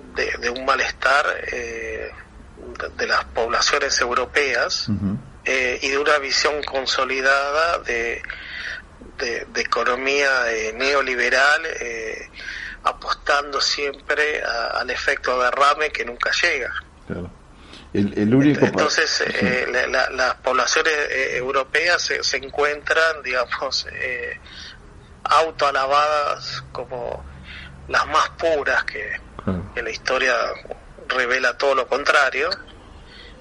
un 0.53 0.65
malestar 0.65 1.25
eh, 1.51 2.11
de 2.97 3.07
las 3.07 3.25
poblaciones 3.25 3.99
europeas 3.99 4.87
eh, 5.45 5.79
y 5.81 5.89
de 5.89 5.97
una 5.97 6.17
visión 6.17 6.63
consolidada 6.63 7.79
de, 7.79 8.21
de 9.17 9.61
economía 9.61 10.45
neoliberal 10.75 11.61
apostando 12.83 13.59
siempre 13.61 14.41
al 14.43 14.89
efecto 14.89 15.39
derrame 15.39 15.89
que 15.89 16.05
nunca 16.05 16.31
llega. 16.31 16.73
El, 17.91 18.35
único 18.35 18.65
Entonces, 18.65 19.21
eh, 19.27 19.87
las 19.89 20.35
poblaciones 20.35 20.93
eh, 21.09 21.37
europeas 21.37 22.11
se, 22.21 22.37
encuentran, 22.37 23.23
digamos, 23.23 23.87
eh, 23.91 24.39
autoalabadas 25.23 26.63
como 26.71 27.23
las 27.87 28.05
más 28.07 28.29
puras, 28.37 28.83
que, 28.83 29.19
la 29.81 29.89
historia 29.89 30.35
revela 31.07 31.57
todo 31.57 31.73
lo 31.73 31.87
contrario, 31.87 32.49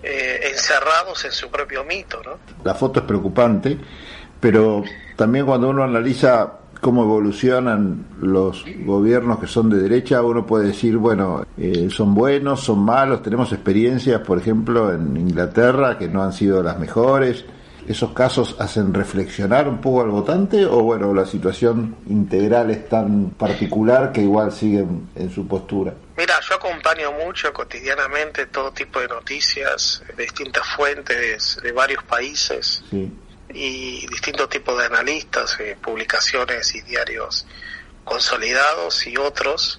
encerrados 0.03 1.25
en 1.25 1.33
su 1.33 1.51
propio 1.51 1.85
mito. 1.85 2.23
¿no? 2.25 2.39
La 2.65 2.75
foto 2.75 3.01
es 3.01 3.07
preocupante, 3.07 3.77
pero 4.41 4.85
también 5.17 5.45
cuando 5.45 5.69
uno 5.69 5.83
analiza 5.83 6.53
cómo 6.81 7.03
evolucionan 7.03 8.07
los 8.21 8.65
gobiernos 8.85 9.39
que 9.39 9.47
son 9.47 9.71
de 9.71 9.79
derecha, 9.79 10.23
uno 10.23 10.47
puede 10.47 10.69
decir, 10.69 10.97
bueno, 10.97 11.47
eh, 11.57 11.89
son 11.91 12.15
buenos, 12.15 12.61
son 12.61 12.81
malos, 12.81 13.23
tenemos 13.23 13.53
experiencias, 13.53 14.21
por 14.21 14.39
ejemplo, 14.39 14.93
en 14.93 15.17
Inglaterra 15.17 15.99
que 15.99 16.09
no 16.09 16.23
han 16.23 16.33
sido 16.33 16.63
las 16.63 16.79
mejores. 16.79 17.45
¿Esos 17.87 18.13
casos 18.13 18.55
hacen 18.59 18.93
reflexionar 18.93 19.67
un 19.67 19.81
poco 19.81 20.03
al 20.03 20.11
votante 20.11 20.67
o 20.67 20.83
bueno, 20.83 21.15
la 21.15 21.25
situación 21.25 21.97
integral 22.07 22.71
es 22.71 22.87
tan 22.87 23.31
particular 23.31 24.13
que 24.13 24.21
igual 24.21 24.53
siguen 24.53 25.09
en 25.15 25.31
su 25.31 25.49
postura? 25.49 25.95
Mira, 26.19 26.35
yo 26.47 26.57
acompaño 26.57 27.13
mucho 27.13 27.51
cotidianamente 27.51 28.45
todo 28.47 28.73
tipo 28.73 29.01
de 29.01 29.09
noticias 29.09 30.03
de 30.15 30.23
distintas 30.23 30.67
fuentes 30.77 31.59
de 31.63 31.73
varios 31.73 32.03
países. 32.05 32.85
Sí 32.91 33.11
y 33.59 34.07
distintos 34.07 34.49
tipos 34.49 34.79
de 34.79 34.87
analistas, 34.87 35.59
eh, 35.59 35.77
publicaciones 35.81 36.75
y 36.75 36.83
diarios 36.83 37.47
consolidados 38.05 39.07
y 39.07 39.17
otros. 39.17 39.79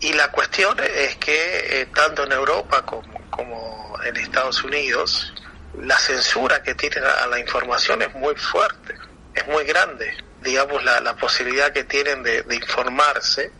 Y 0.00 0.12
la 0.14 0.30
cuestión 0.30 0.76
es 0.80 1.16
que 1.16 1.80
eh, 1.80 1.86
tanto 1.94 2.24
en 2.24 2.32
Europa 2.32 2.84
como, 2.84 3.98
en 4.04 4.16
Estados 4.16 4.64
Unidos, 4.64 5.32
la 5.78 5.98
censura 5.98 6.62
que 6.62 6.74
tienen 6.74 7.04
a 7.04 7.26
la 7.26 7.38
información 7.38 8.02
es 8.02 8.14
muy 8.14 8.34
fuerte, 8.34 8.94
es 9.34 9.46
muy 9.46 9.64
grande. 9.64 10.12
Digamos, 10.42 10.82
la, 10.84 11.00
la 11.00 11.14
posibilidad 11.16 11.72
que 11.72 11.84
tienen 11.84 12.22
de, 12.22 12.42
de 12.42 12.56
informarse, 12.56 13.52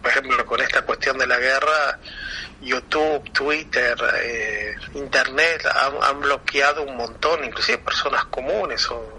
por 0.00 0.10
ejemplo, 0.10 0.44
con 0.46 0.60
esta 0.60 0.82
cuestión 0.82 1.18
de 1.18 1.26
la 1.26 1.38
guerra, 1.38 1.98
YouTube, 2.62 3.30
Twitter, 3.32 3.96
eh, 4.22 4.74
Internet 4.94 5.66
han, 5.66 6.20
bloqueado 6.20 6.84
un 6.84 6.96
montón, 6.96 7.44
inclusive 7.44 7.78
personas 7.78 8.24
comunes 8.26 8.88
o, 8.90 9.18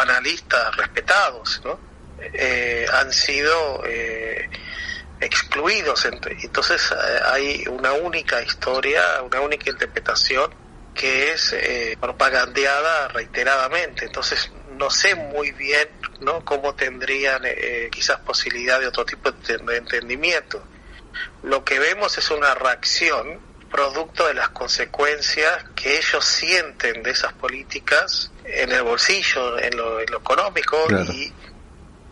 analistas 0.00 0.76
respetados, 0.76 1.60
¿no? 1.64 1.78
Eh, 2.20 2.86
han 2.92 3.12
sido 3.12 3.82
eh, 3.86 4.48
excluidos. 5.20 6.06
Entonces 6.06 6.92
hay 7.26 7.64
una 7.68 7.92
única 7.92 8.42
historia, 8.42 9.22
una 9.22 9.40
única 9.40 9.70
interpretación 9.70 10.50
que 10.94 11.32
es 11.32 11.54
propagandeada 12.00 13.08
reiteradamente. 13.08 14.04
Entonces 14.04 14.50
no 14.72 14.90
sé 14.90 15.14
muy 15.14 15.52
bien 15.52 15.88
¿no? 16.20 16.44
cómo 16.44 16.74
tendrían 16.74 17.42
quizás 17.90 18.20
posibilidad 18.20 18.80
de 18.80 18.88
otro 18.88 19.04
tipo 19.04 19.30
de 19.30 19.76
entendimiento 19.76 20.62
lo 21.42 21.64
que 21.64 21.78
vemos 21.78 22.18
es 22.18 22.30
una 22.30 22.54
reacción 22.54 23.40
producto 23.70 24.26
de 24.26 24.34
las 24.34 24.48
consecuencias 24.50 25.64
que 25.74 25.98
ellos 25.98 26.24
sienten 26.24 27.02
de 27.02 27.10
esas 27.10 27.32
políticas 27.34 28.30
en 28.44 28.72
el 28.72 28.82
bolsillo, 28.82 29.58
en 29.58 29.76
lo, 29.76 30.00
económico 30.00 30.76
y, 31.12 31.32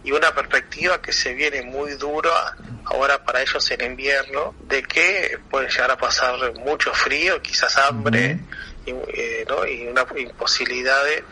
y 0.05 0.13
una 0.13 0.35
perspectiva 0.35 1.01
que 1.01 1.13
se 1.13 1.33
viene 1.33 1.63
muy 1.63 1.93
dura 1.93 2.57
ahora 2.85 3.25
para 3.25 3.43
ellos 3.43 3.71
en 3.71 3.85
invierno, 3.85 4.55
de 4.69 4.83
que 4.83 5.39
pueden 5.51 5.69
llegar 5.69 5.91
a 5.91 5.97
pasar 5.97 6.55
mucho 6.55 6.93
frío, 6.95 7.43
quizás 7.43 7.77
hambre, 7.77 8.39
y, 8.85 8.91
eh, 8.91 9.45
¿no? 9.49 9.67
y 9.67 9.89
una 9.89 10.07
imposibilidad 10.17 11.05
de, 11.05 11.25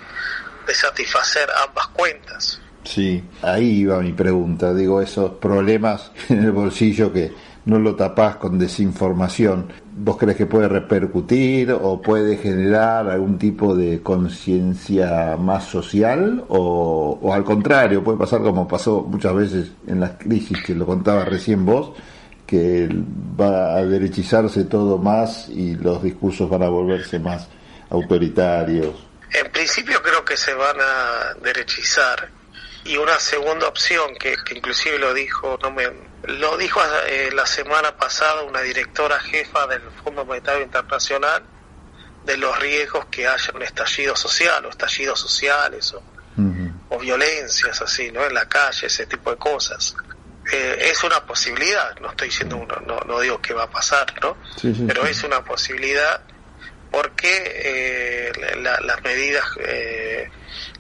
de 0.67 0.75
satisfacer 0.75 1.49
ambas 1.67 1.87
cuentas. 1.89 2.61
Sí, 2.83 3.23
ahí 3.43 3.81
iba 3.81 3.99
mi 4.01 4.13
pregunta. 4.13 4.75
Digo, 4.75 5.01
esos 5.01 5.33
problemas 5.39 6.11
en 6.29 6.45
el 6.45 6.53
bolsillo 6.53 7.13
que 7.13 7.33
no 7.65 7.79
lo 7.79 7.95
tapás 7.95 8.37
con 8.37 8.59
desinformación. 8.59 9.73
¿Vos 9.97 10.17
crees 10.19 10.37
que 10.37 10.47
puede 10.47 10.69
repercutir 10.69 11.73
o 11.73 12.01
puede 12.03 12.37
generar 12.37 13.09
algún 13.09 13.39
tipo 13.39 13.75
de 13.75 14.03
conciencia 14.03 15.37
más 15.39 15.65
social? 15.65 16.45
O, 16.49 17.19
o, 17.23 17.33
al 17.33 17.45
contrario, 17.45 18.03
puede 18.05 18.19
pasar 18.19 18.43
como 18.43 18.69
pasó 18.69 19.03
muchas 19.03 19.35
veces 19.35 19.73
en 19.87 20.01
las 20.01 20.13
crisis 20.13 20.63
que 20.63 20.75
lo 20.75 20.85
contaba 20.85 21.25
recién 21.25 21.65
vos, 21.65 21.93
que 22.47 22.89
va 23.41 23.77
a 23.77 23.85
derechizarse 23.85 24.65
todo 24.65 24.99
más 24.99 25.49
y 25.49 25.75
los 25.77 26.03
discursos 26.03 26.51
van 26.51 26.63
a 26.63 26.69
volverse 26.69 27.19
más 27.19 27.49
autoritarios? 27.91 28.95
En 29.33 29.51
principio 29.51 30.01
creo 30.03 30.25
que 30.25 30.37
se 30.37 30.55
van 30.55 30.77
a 30.81 31.35
derechizar 31.43 32.29
y 32.85 32.97
una 32.99 33.19
segunda 33.19 33.67
opción 33.67 34.15
que, 34.17 34.37
que 34.45 34.55
inclusive 34.55 34.99
lo 34.99 35.15
dijo 35.15 35.59
no 35.63 35.71
me 35.71 35.91
lo 36.25 36.57
dijo 36.57 36.81
eh, 37.07 37.31
la 37.35 37.47
semana 37.47 37.97
pasada 37.97 38.43
una 38.43 38.61
directora 38.61 39.19
jefa 39.21 39.67
del 39.67 39.83
Fondo 40.03 40.25
Monetario 40.25 40.63
Internacional 40.63 41.43
de 42.25 42.37
los 42.37 42.59
riesgos 42.59 43.07
que 43.07 43.27
haya 43.27 43.53
un 43.55 43.63
estallido 43.63 44.17
social 44.17 44.65
o 44.65 44.71
estallidos 44.71 45.21
sociales 45.21 45.93
o, 45.95 46.03
o 46.91 46.99
violencias 46.99 47.81
así 47.81 48.11
no 48.11 48.25
en 48.25 48.35
la 48.35 48.49
calle 48.49 48.87
ese 48.87 49.07
tipo 49.07 49.31
de 49.31 49.37
cosas. 49.37 49.97
Eh, 50.53 50.91
es 50.91 51.03
una 51.05 51.25
posibilidad 51.25 51.99
no 52.01 52.11
estoy 52.11 52.29
diciendo 52.29 52.57
uno 52.57 52.77
no, 52.87 53.01
no 53.01 53.21
digo 53.21 53.41
que 53.41 53.55
va 53.55 53.65
a 53.65 53.71
pasar 53.71 54.07
no 54.21 54.37
sí, 54.57 54.75
sí, 54.75 54.85
pero 54.87 55.05
sí. 55.05 55.11
es 55.11 55.25
una 55.25 55.43
posibilidad 55.43 56.21
porque 56.95 57.43
eh, 57.65 58.33
la, 58.63 58.81
las 58.81 59.03
medidas 59.03 59.45
eh, 59.67 60.29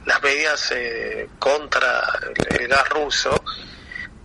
las 0.06 0.22
medidas 0.22 0.72
eh, 0.72 1.28
contra 1.38 2.20
el 2.50 2.68
gas 2.68 2.88
ruso 2.90 3.42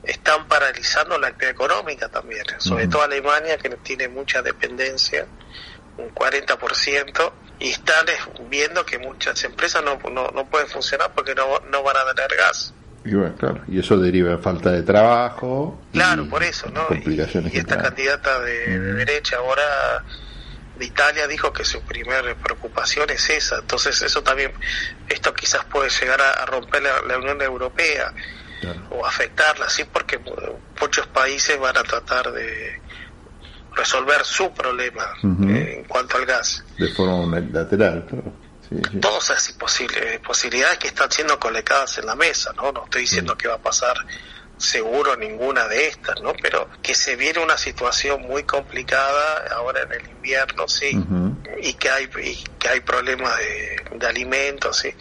están 0.03 0.47
paralizando 0.47 1.17
la 1.17 1.27
actividad 1.27 1.53
económica 1.53 2.09
también, 2.09 2.43
sobre 2.57 2.87
todo 2.87 3.03
Alemania 3.03 3.57
que 3.57 3.69
tiene 3.69 4.07
mucha 4.07 4.41
dependencia, 4.41 5.25
un 5.97 6.13
40%, 6.13 7.31
y 7.59 7.69
están 7.69 8.05
viendo 8.49 8.85
que 8.85 8.97
muchas 8.97 9.43
empresas 9.43 9.83
no, 9.83 9.99
no, 10.09 10.29
no 10.29 10.45
pueden 10.49 10.67
funcionar 10.67 11.11
porque 11.13 11.35
no, 11.35 11.59
no 11.71 11.83
van 11.83 11.97
a 11.97 12.13
tener 12.13 12.35
gas. 12.37 12.73
Y 13.05 13.13
bueno, 13.13 13.35
claro, 13.37 13.61
y 13.67 13.79
eso 13.79 13.97
deriva 13.97 14.31
en 14.31 14.41
falta 14.41 14.71
de 14.71 14.83
trabajo. 14.83 15.79
Claro, 15.91 16.27
por 16.27 16.43
eso, 16.43 16.69
¿no? 16.69 16.87
Complicaciones 16.87 17.53
y, 17.53 17.57
y 17.57 17.59
esta 17.59 17.77
candidata 17.77 18.39
de, 18.39 18.79
de 18.79 18.93
derecha 18.93 19.37
ahora 19.37 20.03
de 20.79 20.85
Italia 20.85 21.27
dijo 21.27 21.51
que 21.51 21.65
su 21.65 21.81
primer 21.81 22.35
preocupación 22.37 23.09
es 23.09 23.29
esa. 23.29 23.59
Entonces 23.59 24.01
eso 24.01 24.23
también, 24.23 24.53
esto 25.09 25.33
quizás 25.33 25.65
puede 25.65 25.89
llegar 25.89 26.21
a, 26.21 26.31
a 26.31 26.45
romper 26.45 26.81
la, 26.81 27.01
la, 27.01 27.17
Unión 27.17 27.41
Europea 27.41 28.13
claro. 28.61 28.87
o 28.91 29.05
afectarla, 29.05 29.69
sí, 29.69 29.83
porque 29.83 30.19
muchos 30.79 31.05
países 31.07 31.59
van 31.59 31.77
a 31.77 31.83
tratar 31.83 32.31
de 32.31 32.81
resolver 33.75 34.23
su 34.23 34.51
problema 34.53 35.13
uh 35.21 35.27
-huh. 35.27 35.55
eh, 35.55 35.79
en 35.79 35.83
cuanto 35.83 36.17
al 36.17 36.25
gas. 36.25 36.63
De 36.77 36.87
forma 36.93 37.15
unilateral, 37.15 38.05
claro. 38.07 38.33
Sí, 38.69 38.75
sí. 38.91 38.99
Todas 38.99 39.29
esas 39.31 39.55
posibilidades 40.23 40.77
que 40.77 40.87
están 40.87 41.11
siendo 41.11 41.39
colocadas 41.39 41.97
en 41.97 42.05
la 42.05 42.15
mesa, 42.15 42.53
¿no? 42.53 42.71
No 42.71 42.85
estoy 42.85 43.01
diciendo 43.01 43.33
-huh. 43.33 43.37
que 43.37 43.47
va 43.47 43.55
a 43.55 43.61
pasar 43.61 43.97
seguro 44.59 45.15
ninguna 45.15 45.67
de 45.67 45.87
estas, 45.87 46.21
¿no? 46.21 46.33
Pero 46.41 46.69
que 46.83 46.93
se 46.93 47.15
viene 47.15 47.39
una 47.39 47.57
situación 47.57 48.21
muy 48.21 48.43
complicada 48.43 49.47
ahora 49.51 49.81
en 49.83 49.93
el 49.93 50.09
invierno, 50.09 50.67
sí, 50.67 50.95
uh 50.95 50.99
-huh. 50.99 51.57
y 51.61 51.73
que 51.73 51.89
hay 51.89 52.09
y 52.23 52.43
que 52.59 52.69
hay 52.69 52.81
problemas 52.81 53.37
de, 53.37 53.85
de 53.95 54.07
alimentos, 54.07 54.77
sí. 54.77 54.93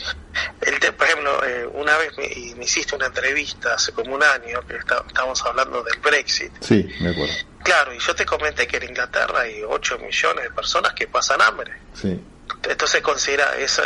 El 0.61 0.79
te, 0.79 0.93
por 0.93 1.07
ejemplo, 1.07 1.45
eh, 1.45 1.67
una 1.67 1.97
vez 1.99 2.17
me, 2.17 2.29
me, 2.57 2.65
hiciste 2.65 2.95
una 2.95 3.07
entrevista 3.07 3.75
hace 3.75 3.93
como 3.93 4.15
un 4.15 4.23
año 4.23 4.65
que 4.67 4.77
está, 4.77 5.03
estábamos 5.07 5.45
hablando 5.45 5.83
del 5.83 5.99
Brexit. 5.99 6.53
Sí, 6.61 6.89
me 7.01 7.11
acuerdo. 7.11 7.35
Claro, 7.65 7.93
y 7.93 7.99
yo 7.99 8.15
te 8.15 8.25
comenté 8.25 8.67
que 8.67 8.77
en 8.77 8.85
Inglaterra 8.85 9.41
hay 9.41 9.63
8 9.63 9.99
millones 9.99 10.45
de 10.45 10.51
personas 10.51 10.95
que 10.95 11.09
pasan 11.09 11.43
hambre. 11.43 11.73
Sí. 11.93 12.21
Entonces 12.69 13.03
considera 13.03 13.57
eso, 13.57 13.83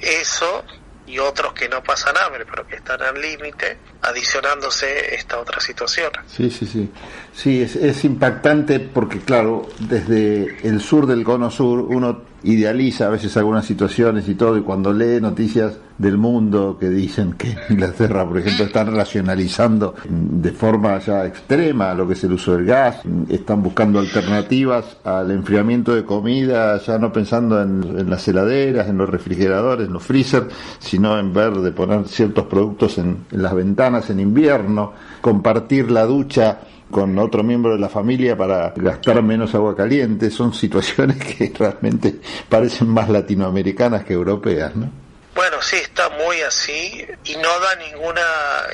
eso 0.00 0.64
y 1.06 1.18
otros 1.18 1.52
que 1.52 1.68
no 1.68 1.82
pasan 1.82 2.16
hambre, 2.18 2.44
pero 2.44 2.66
que 2.66 2.76
están 2.76 3.00
al 3.02 3.20
límite, 3.20 3.78
adicionándose 4.02 5.14
esta 5.14 5.38
otra 5.38 5.60
situación. 5.60 6.10
Sí, 6.26 6.50
sí, 6.50 6.66
sí. 6.66 6.90
Sí, 7.36 7.60
es, 7.60 7.76
es 7.76 8.02
impactante 8.06 8.80
porque, 8.80 9.18
claro, 9.18 9.66
desde 9.90 10.56
el 10.66 10.80
sur 10.80 11.06
del 11.06 11.22
cono 11.22 11.50
sur 11.50 11.80
uno 11.80 12.22
idealiza 12.44 13.08
a 13.08 13.10
veces 13.10 13.36
algunas 13.36 13.66
situaciones 13.66 14.26
y 14.28 14.36
todo, 14.36 14.56
y 14.56 14.62
cuando 14.62 14.90
lee 14.90 15.20
noticias 15.20 15.78
del 15.98 16.16
mundo 16.16 16.78
que 16.78 16.88
dicen 16.88 17.34
que 17.34 17.54
Inglaterra, 17.68 18.26
por 18.26 18.38
ejemplo, 18.38 18.64
están 18.64 18.94
racionalizando 18.94 19.94
de 20.08 20.50
forma 20.52 20.98
ya 20.98 21.26
extrema 21.26 21.92
lo 21.92 22.06
que 22.06 22.14
es 22.14 22.24
el 22.24 22.32
uso 22.32 22.56
del 22.56 22.64
gas, 22.64 23.00
están 23.28 23.62
buscando 23.62 23.98
alternativas 23.98 24.96
al 25.04 25.30
enfriamiento 25.30 25.94
de 25.94 26.04
comida, 26.04 26.78
ya 26.78 26.98
no 26.98 27.12
pensando 27.12 27.60
en, 27.60 28.08
las 28.08 28.26
heladeras, 28.28 28.88
en 28.88 28.96
los 28.96 29.10
refrigeradores, 29.10 29.88
en 29.88 29.92
los 29.92 30.02
freezer, 30.02 30.48
sino 30.78 31.18
en 31.18 31.34
ver 31.34 31.52
de 31.52 31.72
poner 31.72 32.06
ciertos 32.08 32.46
productos 32.46 32.96
en 32.96 33.24
las 33.30 33.54
ventanas 33.54 34.08
en 34.08 34.20
invierno, 34.20 34.92
compartir 35.20 35.90
la 35.90 36.06
ducha 36.06 36.60
con 36.90 37.18
otro 37.18 37.42
miembro 37.42 37.72
de 37.72 37.78
la 37.78 37.88
familia 37.88 38.36
para 38.36 38.72
gastar 38.76 39.22
menos 39.22 39.54
agua 39.54 39.76
caliente. 39.76 40.30
Son 40.30 40.54
situaciones 40.54 41.16
que 41.16 41.52
realmente 41.56 42.20
parecen 42.48 42.88
más 42.88 43.08
latinoamericanas 43.08 44.04
que 44.04 44.14
europeas, 44.14 44.74
¿no? 44.76 44.90
Bueno, 45.34 45.60
sí, 45.60 45.76
está 45.76 46.08
muy 46.08 46.40
así 46.40 47.06
y 47.24 47.36
no 47.36 47.60
da 47.60 47.74
ninguna 47.76 48.22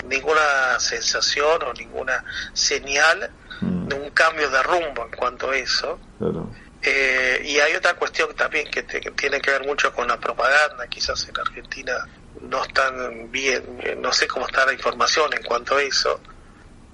ninguna 0.09 0.79
sensación 0.79 1.61
o 1.63 1.73
ninguna 1.73 2.25
señal 2.53 3.31
mm. 3.61 3.89
de 3.89 3.95
un 3.97 4.11
cambio 4.11 4.49
de 4.49 4.63
rumbo 4.63 5.05
en 5.05 5.17
cuanto 5.17 5.51
a 5.51 5.57
eso. 5.57 5.99
Claro. 6.19 6.49
Eh, 6.85 7.43
y 7.45 7.59
hay 7.59 7.75
otra 7.75 7.95
cuestión 7.95 8.35
también 8.35 8.69
que, 8.71 8.83
te, 8.83 9.01
que, 9.01 9.11
tiene 9.13 9.41
que 9.41 9.51
ver 9.51 9.67
mucho 9.67 9.93
con 9.93 10.07
la 10.07 10.19
propaganda. 10.19 10.87
Quizás 10.89 11.29
en 11.29 11.39
Argentina 11.39 12.07
no 12.41 12.63
están 12.63 13.31
bien, 13.31 13.63
no 14.01 14.13
sé 14.13 14.27
cómo 14.27 14.47
está 14.47 14.67
la 14.67 14.73
información 14.73 15.33
en 15.33 15.43
cuanto 15.43 15.77
a 15.77 15.83
eso, 15.83 16.21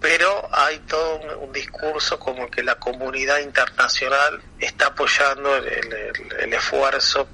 pero 0.01 0.49
hay 0.53 0.79
todo 0.81 1.39
un, 1.41 1.53
discurso 1.53 2.19
como 2.21 2.49
que 2.49 2.63
la 2.63 2.77
comunidad 2.77 3.39
internacional 3.41 4.41
está 4.61 4.89
apoyando 4.89 5.57
el, 5.57 6.53
esfuerzo 6.53 7.29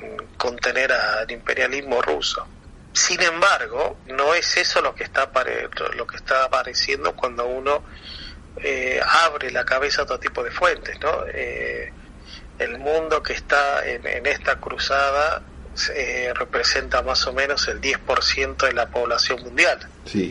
en 0.00 0.26
contener 0.36 0.92
al 0.92 1.30
imperialismo 1.30 2.02
ruso. 2.02 2.46
Sin 2.92 3.22
embargo, 3.22 3.98
no 4.06 4.34
es 4.34 4.56
eso 4.56 4.82
lo 4.82 4.94
que 4.94 5.04
está 5.04 5.30
lo 5.94 6.06
que 6.06 6.16
está 6.16 6.44
apareciendo 6.44 7.14
cuando 7.14 7.46
uno 7.46 7.84
eh, 8.56 9.00
abre 9.24 9.50
la 9.50 9.64
cabeza 9.64 10.02
a 10.02 10.04
otro 10.04 10.18
tipo 10.18 10.42
de 10.42 10.50
fuentes, 10.50 10.98
¿no? 11.00 11.24
Eh, 11.32 11.92
el 12.58 12.78
mundo 12.78 13.22
que 13.22 13.32
está 13.32 13.88
en, 13.88 14.06
en 14.06 14.26
esta 14.26 14.56
cruzada 14.56 15.42
eh, 15.94 16.32
representa 16.34 17.00
más 17.02 17.26
o 17.26 17.32
menos 17.32 17.66
el 17.68 17.80
10% 17.80 18.56
de 18.66 18.72
la 18.72 18.90
población 18.90 19.42
mundial. 19.42 19.88
Sí 20.04 20.30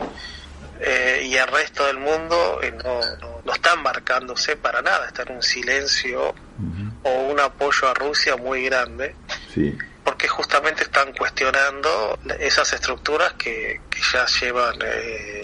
eh, 0.79 1.27
y 1.29 1.35
el 1.35 1.47
resto 1.47 1.85
del 1.85 1.97
mundo 1.97 2.59
eh, 2.61 2.71
no, 2.83 2.99
no, 3.21 3.41
no, 3.43 3.53
está 3.53 3.73
embarcándose 3.73 4.55
para 4.55 4.81
nada, 4.81 5.07
está 5.07 5.23
en 5.23 5.35
un 5.35 5.43
silencio 5.43 6.29
uh 6.29 6.63
-huh. 6.63 6.91
o 7.03 7.31
un 7.31 7.39
apoyo 7.39 7.89
a 7.89 7.93
Rusia 7.93 8.37
muy 8.37 8.63
grande, 8.63 9.15
sí. 9.53 9.77
porque 10.03 10.27
justamente 10.27 10.83
están 10.83 11.11
cuestionando 11.13 12.17
esas 12.39 12.71
estructuras 12.73 13.33
que, 13.33 13.81
que 13.89 13.99
ya 14.13 14.25
llevan 14.39 14.75
eh, 14.85 15.41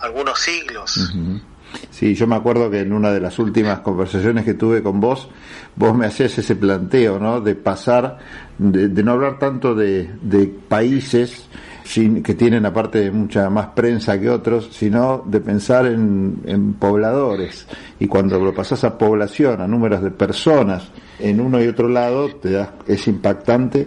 algunos 0.00 0.38
siglos. 0.38 0.96
Uh 0.96 1.16
-huh. 1.16 1.42
Sí, 1.90 2.14
yo 2.14 2.26
me 2.26 2.36
acuerdo 2.36 2.70
que 2.70 2.80
en 2.80 2.92
una 2.92 3.10
de 3.10 3.20
las 3.20 3.38
últimas 3.38 3.80
conversaciones 3.80 4.44
que 4.44 4.54
tuve 4.54 4.82
con 4.82 5.00
vos, 5.00 5.28
vos 5.76 5.94
me 5.96 6.06
hacías 6.06 6.36
ese 6.38 6.56
planteo, 6.56 7.18
¿no? 7.18 7.40
De 7.40 7.54
pasar, 7.54 8.18
de, 8.58 8.88
de 8.88 9.02
no 9.02 9.12
hablar 9.12 9.38
tanto 9.38 9.74
de, 9.74 10.10
de 10.20 10.46
países, 10.46 11.48
sin, 11.84 12.22
que 12.22 12.34
tienen 12.34 12.64
aparte 12.66 13.10
mucha 13.10 13.50
más 13.50 13.68
prensa 13.68 14.18
que 14.18 14.30
otros, 14.30 14.70
sino 14.72 15.22
de 15.26 15.40
pensar 15.40 15.86
en, 15.86 16.74
pobladores. 16.80 17.66
Y 18.00 18.08
cuando 18.08 18.38
lo 18.38 18.54
pasas 18.54 18.82
a 18.84 18.98
población, 18.98 19.60
a 19.60 19.68
números 19.68 20.02
de 20.02 20.10
personas 20.10 20.88
en 21.18 21.40
uno 21.40 21.62
y 21.62 21.68
otro 21.68 21.88
lado, 21.88 22.34
te 22.36 22.50
das, 22.50 22.70
es 22.86 23.06
impactante 23.06 23.86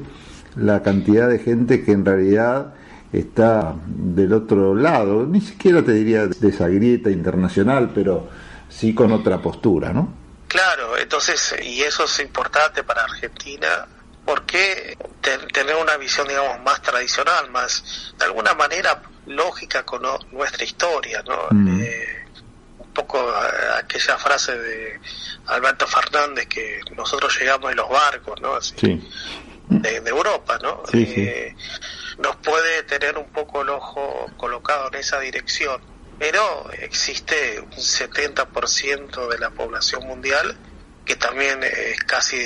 la 0.55 0.81
cantidad 0.81 1.27
de 1.27 1.39
gente 1.39 1.83
que 1.83 1.91
en 1.91 2.05
realidad 2.05 2.73
está 3.11 3.75
del 3.85 4.33
otro 4.33 4.75
lado, 4.75 5.25
ni 5.25 5.41
siquiera 5.41 5.83
te 5.83 5.93
diría 5.93 6.27
de 6.27 6.49
esa 6.49 6.67
grieta 6.67 7.09
internacional, 7.09 7.91
pero 7.93 8.29
sí 8.69 8.93
con 8.93 9.11
otra 9.11 9.41
postura, 9.41 9.91
¿no? 9.91 10.13
Claro, 10.47 10.97
entonces, 10.97 11.55
y 11.61 11.81
eso 11.81 12.05
es 12.05 12.19
importante 12.19 12.83
para 12.83 13.03
Argentina, 13.03 13.67
¿por 14.27 14.45
qué 14.45 14.97
tener 15.53 15.77
una 15.77 15.95
visión, 15.95 16.27
digamos, 16.27 16.59
más 16.59 16.81
tradicional, 16.81 17.49
más, 17.49 18.13
de 18.19 18.25
alguna 18.25 18.53
manera, 18.55 19.01
lógica 19.25 19.83
con 19.83 20.01
nuestra 20.33 20.65
historia, 20.65 21.23
¿no? 21.25 21.47
Mm. 21.49 21.79
Eh, 21.81 22.25
un 22.79 22.93
poco 22.93 23.25
aquella 23.77 24.17
frase 24.17 24.57
de 24.57 24.99
Alberto 25.45 25.87
Fernández 25.87 26.45
que 26.47 26.81
nosotros 26.93 27.39
llegamos 27.39 27.71
en 27.71 27.77
los 27.77 27.89
barcos, 27.89 28.41
¿no? 28.41 28.59
de, 29.69 29.95
Europa, 30.05 30.59
¿no? 30.61 30.83
Eh, 30.91 31.55
nos 32.17 32.35
puede 32.37 32.83
tener 32.83 33.17
un 33.17 33.29
poco 33.31 33.61
el 33.61 33.69
ojo 33.69 34.29
colocado 34.35 34.89
en 34.89 34.95
esa 34.95 35.21
dirección, 35.21 35.79
pero 36.19 36.69
existe 36.81 37.61
un 37.61 37.71
70% 37.71 39.29
de 39.29 39.39
la 39.39 39.51
población 39.51 40.05
mundial 40.05 40.57
que 41.07 41.15
también 41.15 41.63
es 41.63 41.99
casi 42.01 42.37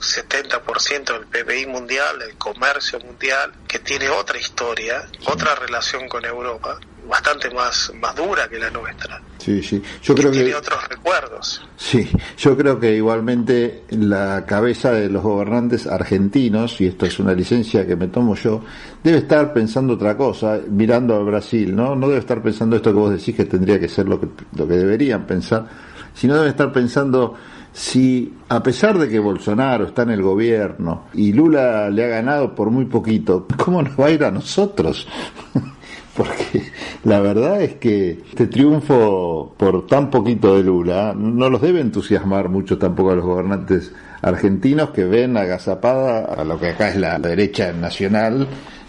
70% 0.00 1.12
del 1.12 1.26
PBI 1.26 1.66
mundial, 1.66 2.20
el 2.28 2.36
comercio 2.36 2.98
mundial, 2.98 3.52
que 3.68 3.78
tiene 3.78 4.08
otra 4.08 4.36
historia, 4.36 5.06
otra 5.26 5.54
relación 5.54 6.08
con 6.08 6.24
Europa, 6.24 6.76
bastante 7.08 7.50
más, 7.50 7.92
más 8.00 8.16
dura 8.16 8.48
que 8.48 8.58
la 8.58 8.68
nuestra. 8.70 9.22
Sí, 9.38 9.62
sí. 9.62 9.80
Yo 10.02 10.16
creo 10.16 10.32
tiene 10.32 10.54
otros 10.56 10.88
recuerdos. 10.88 11.62
Sí, 11.76 12.10
yo 12.36 12.56
creo 12.56 12.80
que 12.80 12.96
igualmente 12.96 13.84
la 13.90 14.44
cabeza 14.44 14.90
de 14.90 15.08
los 15.08 15.22
gobernantes 15.22 15.86
argentinos, 15.86 16.80
y 16.80 16.88
esto 16.88 17.06
es 17.06 17.16
una 17.20 17.32
licencia 17.32 17.86
que 17.86 17.94
me 17.94 18.08
tomo 18.08 18.34
yo, 18.34 18.64
debe 19.04 19.18
estar 19.18 19.52
pensando 19.52 19.94
otra 19.94 20.16
cosa, 20.16 20.58
mirando 20.68 21.14
a 21.14 21.20
Brasil, 21.20 21.76
¿no? 21.76 21.94
No 21.94 22.08
debe 22.08 22.20
estar 22.20 22.42
pensando 22.42 22.74
esto 22.74 22.90
que 22.90 22.98
vos 22.98 23.12
decís 23.12 23.36
que 23.36 23.44
tendría 23.44 23.78
que 23.78 23.88
ser 23.88 24.08
lo 24.08 24.20
que, 24.20 24.26
lo 24.56 24.66
que 24.66 24.74
deberían 24.74 25.26
pensar, 25.26 25.64
sino 26.12 26.34
debe 26.34 26.48
estar 26.48 26.72
pensando 26.72 27.36
si 27.72 28.34
a 28.48 28.62
pesar 28.62 28.98
de 28.98 29.08
que 29.08 29.18
Bolsonaro 29.18 29.84
está 29.86 30.02
en 30.02 30.10
el 30.10 30.22
gobierno 30.22 31.04
y 31.14 31.32
Lula 31.32 31.88
le 31.90 32.04
ha 32.04 32.08
ganado 32.08 32.54
por 32.54 32.70
muy 32.70 32.86
poquito, 32.86 33.46
¿cómo 33.56 33.82
nos 33.82 33.98
va 33.98 34.06
a 34.06 34.10
ir 34.10 34.24
a 34.24 34.30
nosotros? 34.30 35.06
Porque 36.16 36.64
la 37.04 37.20
verdad 37.20 37.62
es 37.62 37.74
que 37.76 38.10
este 38.28 38.48
triunfo 38.48 39.54
por 39.56 39.86
tan 39.86 40.10
poquito 40.10 40.56
de 40.56 40.64
Lula 40.64 41.14
no 41.16 41.48
los 41.48 41.62
debe 41.62 41.80
entusiasmar 41.80 42.48
mucho 42.48 42.76
tampoco 42.76 43.12
a 43.12 43.14
los 43.14 43.24
gobernantes 43.24 43.92
argentinos 44.20 44.90
que 44.90 45.04
ven 45.04 45.36
agazapada 45.36 46.24
a 46.24 46.44
lo 46.44 46.58
que 46.58 46.70
acá 46.70 46.88
es 46.88 46.96
la 46.96 47.18
derecha 47.18 47.72
nacional 47.72 48.46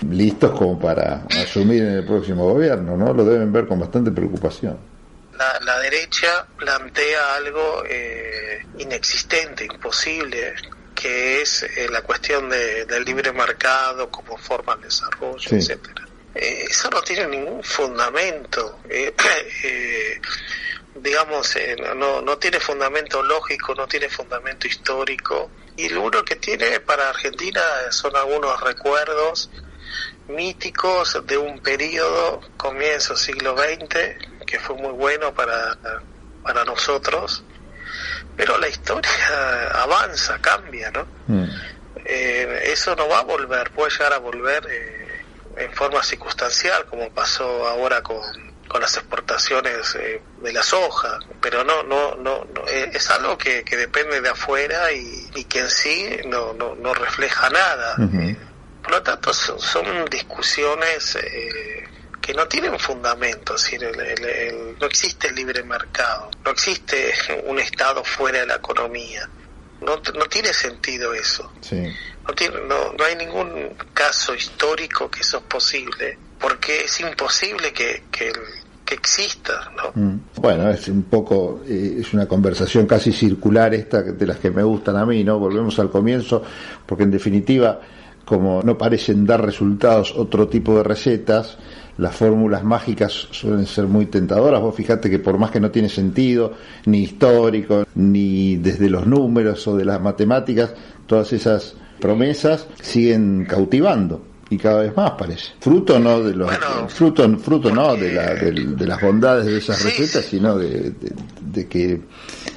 listos 0.10 0.52
como 0.52 0.80
para 0.80 1.28
asumir 1.44 1.84
en 1.84 1.94
el 1.94 2.06
próximo 2.06 2.52
gobierno, 2.52 2.98
¿no? 2.98 3.14
Lo 3.14 3.24
deben 3.24 3.54
ver 3.54 3.68
con 3.68 3.80
bastante 3.80 4.12
preocupación 4.12 4.76
la, 5.62 5.80
derecha 5.80 6.46
plantea 6.58 7.36
algo 7.36 7.84
eh, 7.88 8.66
inexistente, 8.78 9.66
imposible, 9.66 10.54
que 10.96 11.42
es 11.42 11.64
eh, 11.64 11.88
la 11.90 12.02
cuestión 12.02 12.50
del 12.50 13.04
libre 13.04 13.32
mercado 13.32 14.10
como 14.10 14.38
forma 14.38 14.76
de 14.76 14.84
desarrollo, 14.86 15.50
etcétera. 15.58 16.08
Eh, 16.36 16.66
eso 16.70 16.90
no 16.90 17.02
tiene 17.02 17.28
ningún 17.28 17.64
fundamento. 17.64 18.80
digamos, 20.94 21.56
no, 21.96 22.22
no 22.22 22.38
tiene 22.38 22.60
fundamento 22.60 23.24
lógico, 23.24 23.74
no 23.74 23.88
tiene 23.88 24.10
fundamento 24.10 24.68
histórico. 24.68 25.50
Y 25.78 25.90
lo 25.90 26.02
único 26.02 26.24
que 26.24 26.36
tiene 26.36 26.80
para 26.82 27.10
Argentina 27.10 27.62
son 27.90 28.16
algunos 28.16 28.60
recuerdos 28.62 29.50
míticos 30.28 31.20
de 31.26 31.38
un 31.38 31.60
periodo, 31.60 32.42
comienzo 32.58 33.16
siglo 33.16 33.56
XX, 33.58 34.31
que 34.52 34.60
fue 34.60 34.76
muy 34.76 34.92
bueno 34.92 35.34
para, 35.34 35.78
para 36.44 36.66
nosotros, 36.66 37.44
pero 38.36 38.58
la 38.58 38.68
historia 38.68 39.10
avanza, 39.82 40.38
cambia, 40.40 40.92
¿no? 40.92 41.08
Mm. 41.28 41.46
Eh, 42.04 42.64
eso 42.66 42.96
no 42.96 43.08
va 43.08 43.20
a 43.20 43.24
volver, 43.24 43.72
puede 43.72 43.92
llegar 43.92 44.14
a 44.14 44.18
volver 44.18 44.68
eh, 44.70 45.24
en 45.56 45.74
forma 45.74 46.04
circunstancial, 46.04 46.86
como 46.86 47.10
pasó 47.12 47.68
ahora 47.68 48.02
con, 48.02 48.20
con 48.68 48.82
las 48.82 48.98
exportaciones 48.98 49.96
eh, 49.96 50.22
de 50.42 50.54
la 50.54 50.64
soja, 50.64 51.20
pero 51.42 51.64
no, 51.64 51.84
no, 51.84 52.16
no, 52.16 52.46
es 52.68 53.10
algo 53.10 53.38
que, 53.38 53.64
que, 53.64 53.78
depende 53.78 54.20
de 54.20 54.30
afuera 54.30 54.92
y, 54.92 55.30
y, 55.36 55.46
que 55.46 55.60
en 55.60 55.70
sí 55.70 56.18
no, 56.26 56.54
no, 56.54 56.76
no 56.76 56.94
refleja 56.94 57.50
nada. 57.50 57.96
por 58.82 58.92
lo 58.92 59.04
tanto, 59.04 59.34
son, 59.34 59.60
son 59.60 60.06
discusiones 60.06 61.18
que 62.22 62.34
no 62.34 62.48
tienen 62.48 62.78
fundamento, 62.80 63.56
no 64.80 64.86
existe 64.86 65.28
el 65.28 65.36
libre 65.36 65.64
mercado, 65.64 66.30
no 66.46 66.52
existe 66.52 67.14
un 67.48 67.60
Estado 67.60 68.04
fuera 68.04 68.42
de 68.42 68.46
la 68.46 68.56
economía, 68.56 69.28
no, 69.82 69.96
no 69.96 70.26
tiene 70.26 70.54
sentido 70.54 71.14
eso. 71.14 71.52
No, 72.28 72.34
tiene, 72.36 72.56
no, 72.68 72.94
no 72.94 73.04
hay 73.04 73.16
ningún 73.16 73.74
caso 73.94 74.36
histórico 74.36 75.10
que 75.10 75.22
eso 75.22 75.38
es 75.38 75.44
posible, 75.44 76.18
porque 76.40 76.86
es 76.86 77.00
imposible 77.00 77.74
que, 77.74 78.04
que, 78.12 78.32
exista. 78.92 79.72
¿no? 79.78 79.92
Mm. 79.96 80.20
Bueno, 80.36 80.70
es 80.70 80.90
un 80.90 81.04
poco, 81.04 81.62
eh, 81.66 82.00
es 82.02 82.14
una 82.14 82.28
conversación 82.28 82.86
casi 82.86 83.14
circular 83.14 83.74
esta 83.74 84.02
de 84.02 84.28
las 84.28 84.38
que 84.38 84.52
me 84.52 84.64
gustan 84.64 84.98
a 84.98 85.06
mí, 85.06 85.24
¿no? 85.24 85.40
Volvemos 85.40 85.80
al 85.80 85.90
comienzo, 85.90 86.44
porque 86.86 87.04
en 87.04 87.12
definitiva, 87.12 87.80
como 88.26 88.62
no 88.62 88.78
parecen 88.78 89.26
dar 89.26 89.46
resultados 89.46 90.14
otro 90.14 90.50
tipo 90.50 90.76
de 90.76 90.84
recetas, 90.84 91.58
las 91.98 92.16
fórmulas 92.16 92.64
mágicas 92.64 93.28
suelen 93.32 93.66
ser 93.66 93.86
muy 93.86 94.06
tentadoras. 94.06 94.62
Vos 94.62 94.76
fijate 94.76 95.10
que 95.10 95.20
por 95.20 95.38
más 95.38 95.52
que 95.52 95.60
no 95.60 95.72
tiene 95.72 95.90
sentido, 95.90 96.54
ni 96.86 97.04
histórico, 97.04 97.86
ni 97.96 98.56
desde 98.58 98.90
los 98.90 99.06
números 99.06 99.68
o 99.68 99.76
de 99.76 99.86
las 99.86 100.02
matemáticas, 100.02 100.74
todas 101.06 101.34
esas 101.34 101.76
promesas 102.00 102.68
siguen 102.82 103.46
cautivando 103.46 104.24
y 104.52 104.58
cada 104.58 104.82
vez 104.82 104.96
más 104.96 105.12
parece. 105.12 105.54
Fruto 105.62 105.98
no 105.98 106.22
de 106.22 106.36
los 106.36 106.52
fruto 106.94 107.38
fruto 107.40 107.72
no 107.72 107.96
de, 107.96 108.12
la, 108.12 108.34
de, 108.34 108.86
las 108.86 109.02
bondades 109.02 109.46
de 109.46 109.58
esas 109.58 109.82
recetas, 109.82 110.26
sino 110.26 110.58
de, 110.58 110.94
que 111.70 112.02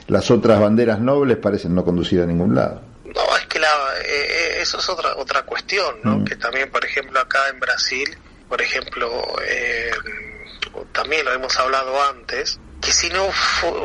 las 0.08 0.28
otras 0.30 0.60
banderas 0.60 1.00
nobles 1.00 1.36
parecen 1.36 1.72
no 1.72 1.84
conducir 1.84 2.20
a 2.20 2.26
ningún 2.26 2.54
lado. 2.54 2.82
No, 3.04 3.36
es 3.36 3.46
que 3.46 3.60
la, 3.60 3.68
eh, 4.02 4.08
eh, 4.08 4.56
eso 4.60 4.78
es 4.78 4.88
otra 4.88 5.14
otra 5.16 5.42
cuestión, 5.42 5.94
¿no? 6.02 6.18
Mm. 6.18 6.24
Que 6.24 6.34
también, 6.34 6.68
por 6.68 6.84
ejemplo, 6.84 7.20
acá 7.20 7.38
en 7.52 7.60
Brasil 7.60 8.08
por 8.54 8.62
ejemplo, 8.62 9.34
eh, 9.44 9.90
también 10.92 11.24
lo 11.24 11.32
hemos 11.32 11.58
hablado 11.58 12.00
antes, 12.04 12.60
que 12.80 12.92
si 12.92 13.08
no 13.08 13.28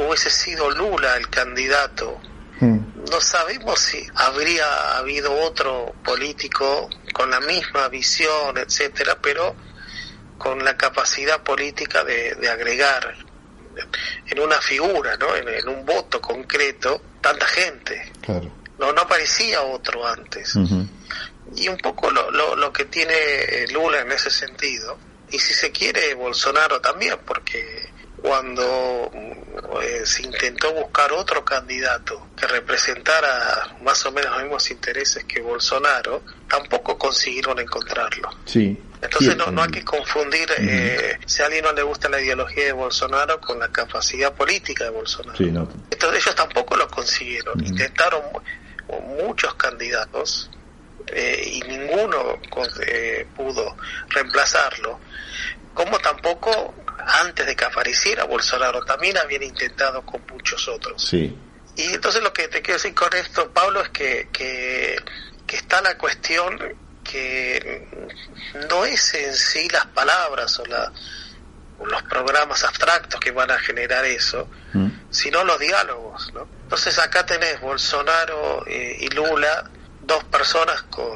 hubiese 0.06 0.30
sido 0.30 0.70
Lula 0.70 1.18
el 1.18 1.28
candidato, 1.28 2.22
hmm. 2.60 3.06
no 3.10 3.20
sabemos 3.20 3.80
si 3.80 4.06
habría 4.14 5.00
habido 5.00 5.34
otro 5.34 5.96
político 6.06 6.88
con 7.14 7.32
la 7.32 7.40
misma 7.40 7.88
visión, 7.88 8.60
etcétera, 8.60 9.18
pero 9.20 9.56
con 10.38 10.64
la 10.64 10.78
capacidad 10.78 11.42
política 11.42 12.04
de, 12.04 12.38
agregar 12.48 13.16
en 14.28 14.40
una 14.40 14.62
figura, 14.62 15.18
¿no? 15.18 15.36
En, 15.36 15.68
un 15.68 15.84
voto 15.84 16.22
concreto, 16.22 17.02
tanta 17.22 17.48
gente. 17.48 18.14
No, 18.78 18.94
no 18.94 19.02
aparecía 19.02 19.64
otro 19.64 20.06
antes 20.06 20.56
y 21.56 21.68
un 21.68 21.78
poco 21.78 22.12
lo, 22.12 22.56
lo, 22.56 22.74
que 22.74 22.86
tiene 22.86 23.68
Lula 23.72 24.02
en 24.02 24.12
ese 24.12 24.30
sentido, 24.30 24.98
y 25.32 25.40
si 25.40 25.54
se 25.54 25.72
quiere 25.72 26.14
Bolsonaro 26.14 26.82
también, 26.82 27.18
porque 27.26 27.90
cuando 28.22 29.12
eh, 29.82 30.02
se 30.06 30.24
intentó 30.24 30.74
buscar 30.74 31.12
otro 31.14 31.44
candidato 31.46 32.30
que 32.36 32.48
representara 32.48 33.78
más 33.84 34.06
o 34.06 34.12
menos 34.12 34.32
los 34.32 34.42
mismos 34.42 34.72
intereses 34.72 35.24
que 35.26 35.42
Bolsonaro, 35.42 36.24
tampoco 36.48 36.98
consiguieron 36.98 37.60
encontrarlo. 37.60 38.30
Sí. 38.46 38.78
Entonces 39.02 39.38
no, 39.38 39.50
no 39.52 39.64
hay 39.64 39.70
que 39.70 39.86
confundir 39.86 40.50
eh, 40.58 41.20
si 41.26 41.42
a 41.42 41.46
alguien 41.46 41.64
no 41.64 41.72
le 41.72 41.84
gusta 41.84 42.10
la 42.10 42.20
ideología 42.20 42.66
de 42.66 42.74
Bolsonaro 42.74 43.40
con 43.40 43.58
la 43.58 43.70
capacidad 43.70 44.34
política 44.34 44.84
de 44.84 44.90
Bolsonaro. 44.90 45.38
Entonces 45.90 46.26
ellos 46.26 46.36
tampoco 46.36 46.76
lo 46.76 46.88
consiguieron. 46.90 47.66
Intentaron 47.66 48.22
muchos 49.22 49.54
candidatos 49.56 50.50
eh, 51.14 51.44
y 51.46 51.62
ninguno 51.62 52.40
eh, 52.86 53.28
pudo 53.36 53.76
reemplazarlo, 54.10 55.00
como 55.74 56.00
tampoco 56.00 56.76
antes 56.98 57.46
de 57.46 57.56
que 57.56 57.66
apareciera 57.66 58.26
Bolsonaro 58.26 58.84
también 58.84 59.18
habían 59.18 59.44
intentado 59.44 60.02
con 60.06 60.22
muchos 60.32 60.68
otros. 60.68 61.02
Sí. 61.04 61.36
Y 61.76 61.94
entonces 61.94 62.22
lo 62.22 62.34
que 62.34 62.48
te 62.48 62.62
quiero 62.62 62.78
decir 62.78 62.94
con 62.94 63.14
esto, 63.16 63.52
Pablo, 63.52 63.82
es 63.82 63.90
que, 63.90 64.28
que, 64.34 64.98
está 65.48 65.82
la 65.82 65.98
cuestión 65.98 66.60
que 67.04 67.88
no 68.70 68.86
es 68.86 69.14
en 69.14 69.34
sí 69.34 69.68
las 69.70 69.86
palabras 69.88 70.60
o, 70.60 70.66
la, 70.66 70.92
los 71.86 72.04
programas 72.04 72.64
abstractos 72.64 73.20
que 73.20 73.32
van 73.32 73.50
a 73.52 73.60
generar 73.60 74.06
eso, 74.06 74.48
mm. 74.74 74.88
sino 75.10 75.44
los 75.44 75.60
diálogos. 75.60 76.32
¿no? 76.34 76.48
Entonces 76.64 77.00
acá 77.00 77.26
tenés 77.26 77.60
Bolsonaro 77.62 78.66
eh, 78.68 78.98
y 79.00 79.08
Lula 79.10 79.70
dos 80.10 80.26
personas 80.26 80.82
con 80.90 81.08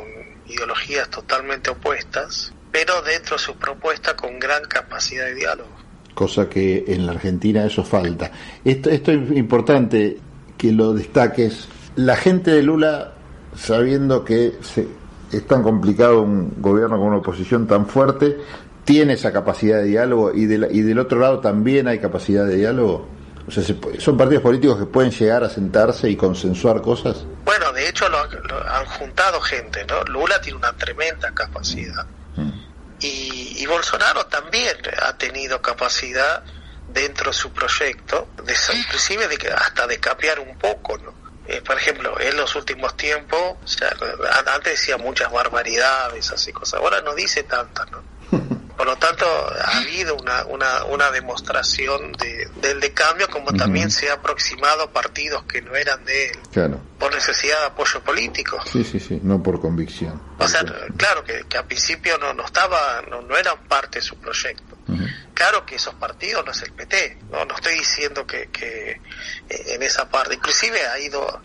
ideologías 0.48 1.10
totalmente 1.10 1.72
opuestas, 1.72 2.54
pero 2.72 3.02
dentro 3.02 3.36
de 3.36 3.44
su 3.44 3.56
propuesta 3.58 4.16
con 4.16 4.40
gran 4.40 4.64
capacidad 4.64 5.26
de 5.26 5.36
diálogo. 5.36 5.70
Cosa 6.14 6.48
que 6.48 6.86
en 6.88 7.06
la 7.06 7.12
Argentina 7.14 7.66
eso 7.66 7.84
falta. 7.84 8.32
Esto, 8.64 8.90
esto 8.90 9.12
es 9.12 9.32
importante 9.32 10.18
que 10.58 10.72
lo 10.72 10.94
destaques. 10.94 11.68
La 11.96 12.16
gente 12.16 12.52
de 12.52 12.64
Lula 12.64 13.14
sabiendo 13.56 14.24
que 14.24 14.54
es 15.32 15.48
tan 15.48 15.64
complicado 15.64 16.22
un 16.22 16.54
gobierno 16.58 16.98
con 16.98 17.08
una 17.08 17.18
oposición 17.18 17.68
tan 17.68 17.88
fuerte, 17.88 18.38
tiene 18.84 19.14
esa 19.14 19.32
capacidad 19.32 19.78
de 19.78 19.86
diálogo 19.86 20.32
y, 20.34 20.44
y 20.44 20.82
del 20.82 21.00
otro 21.00 21.20
lado 21.20 21.40
también 21.40 21.88
hay 21.88 22.00
capacidad 22.00 22.46
de 22.46 22.58
diálogo? 22.58 23.08
O 23.48 23.52
sea, 23.52 23.64
¿son 24.00 24.18
partidos 24.18 24.42
políticos 24.42 24.80
que 24.80 24.86
pueden 24.86 25.12
llegar 25.12 25.44
a 25.44 25.50
sentarse 25.50 26.10
y 26.10 26.16
consensuar 26.16 26.82
cosas? 26.82 27.26
Bueno, 27.44 27.74
de 27.74 27.90
hecho 27.90 28.08
lo, 28.08 28.18
han 28.18 28.86
juntado 28.86 29.42
gente, 29.42 29.86
¿no? 29.86 30.04
Lula 30.04 30.40
tiene 30.40 30.58
una 30.58 30.74
tremenda 30.74 31.34
capacidad. 31.34 32.06
Mm. 32.36 32.52
Y, 33.00 33.66
Bolsonaro 33.66 34.26
también 34.28 34.78
ha 35.02 35.18
tenido 35.18 35.62
capacidad 35.62 36.44
dentro 36.90 37.32
de 37.32 37.34
su 37.34 37.52
proyecto, 37.52 38.28
de, 38.44 38.54
inclusive 38.78 39.28
de, 39.28 39.52
hasta 39.52 39.88
de 39.88 39.98
cambiar 40.00 40.40
un 40.40 40.58
poco, 40.58 40.98
¿no? 40.98 41.14
Eh, 41.48 41.62
por 41.62 41.78
ejemplo, 41.78 42.18
en 42.20 42.38
los 42.38 42.56
últimos 42.56 42.96
tiempos, 42.96 43.58
antes 44.54 44.74
decía 44.74 44.98
muchas 44.98 45.32
barbaridades, 45.32 46.32
así 46.32 46.54
cosas, 46.54 46.80
ahora 46.80 47.02
no 47.02 47.16
dice 47.16 47.44
tantas, 47.44 47.90
¿no? 47.92 48.02
Por 48.84 48.92
lo 48.92 48.98
tanto, 48.98 49.26
ha 49.26 49.78
habido 49.78 50.14
una, 50.18 50.44
una, 50.44 50.84
una 50.84 51.10
demostración 51.10 52.12
de, 52.12 52.50
del 52.60 52.82
de 52.82 52.92
cambio, 52.92 53.30
como 53.30 53.54
también 53.54 53.90
se 53.90 54.10
ha 54.10 54.16
aproximado 54.16 54.84
a 54.84 54.92
partidos 54.92 55.46
que 55.46 55.62
no 55.62 55.74
eran 55.74 56.04
de 56.04 56.32
él, 56.32 56.38
claro. 56.52 56.82
por 57.00 57.14
necesidad 57.16 57.62
de 57.62 57.66
apoyo 57.68 58.04
político. 58.04 58.60
Sí, 58.70 58.84
sí, 58.84 59.00
sí, 59.00 59.22
no 59.24 59.42
por 59.42 59.62
convicción. 59.62 60.22
O 60.38 60.46
sea, 60.50 60.66
claro 60.98 61.24
que, 61.24 61.46
que 61.48 61.58
al 61.58 61.66
principio 61.66 62.18
no, 62.18 62.34
no, 62.34 62.44
estaba, 62.44 63.02
no, 63.10 63.22
no 63.22 63.38
eran 63.38 63.58
parte 63.70 64.00
de 64.00 64.06
su 64.06 64.18
proyecto. 64.18 64.76
Claro 65.34 65.66
que 65.66 65.76
esos 65.76 65.96
partidos 65.96 66.46
no 66.46 66.52
es 66.52 66.62
el 66.64 66.74
PT, 66.74 67.20
no, 67.32 67.46
no 67.46 67.56
estoy 67.56 67.76
diciendo 67.76 68.28
que, 68.28 68.50
que 68.50 68.92
eh, 68.92 69.64
en 69.68 69.82
esa 69.82 70.10
parte, 70.10 70.36
inclusive 70.36 70.86
ha 70.88 71.00
ido 71.00 71.42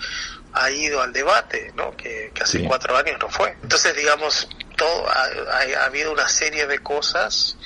ha 0.55 0.71
ido 0.71 1.01
al 1.01 1.13
debate, 1.13 1.73
¿no? 1.77 1.97
Que, 1.97 2.33
hace 2.43 2.65
cuatro 2.65 2.97
años 2.97 3.17
no 3.21 3.29
fue. 3.29 3.57
Entonces, 3.63 3.95
digamos, 3.95 4.49
todo 4.79 5.07
ha, 5.11 5.85
habido 5.85 6.13
una 6.13 6.29
serie 6.29 6.67
de 6.67 6.79
cosas 6.79 7.59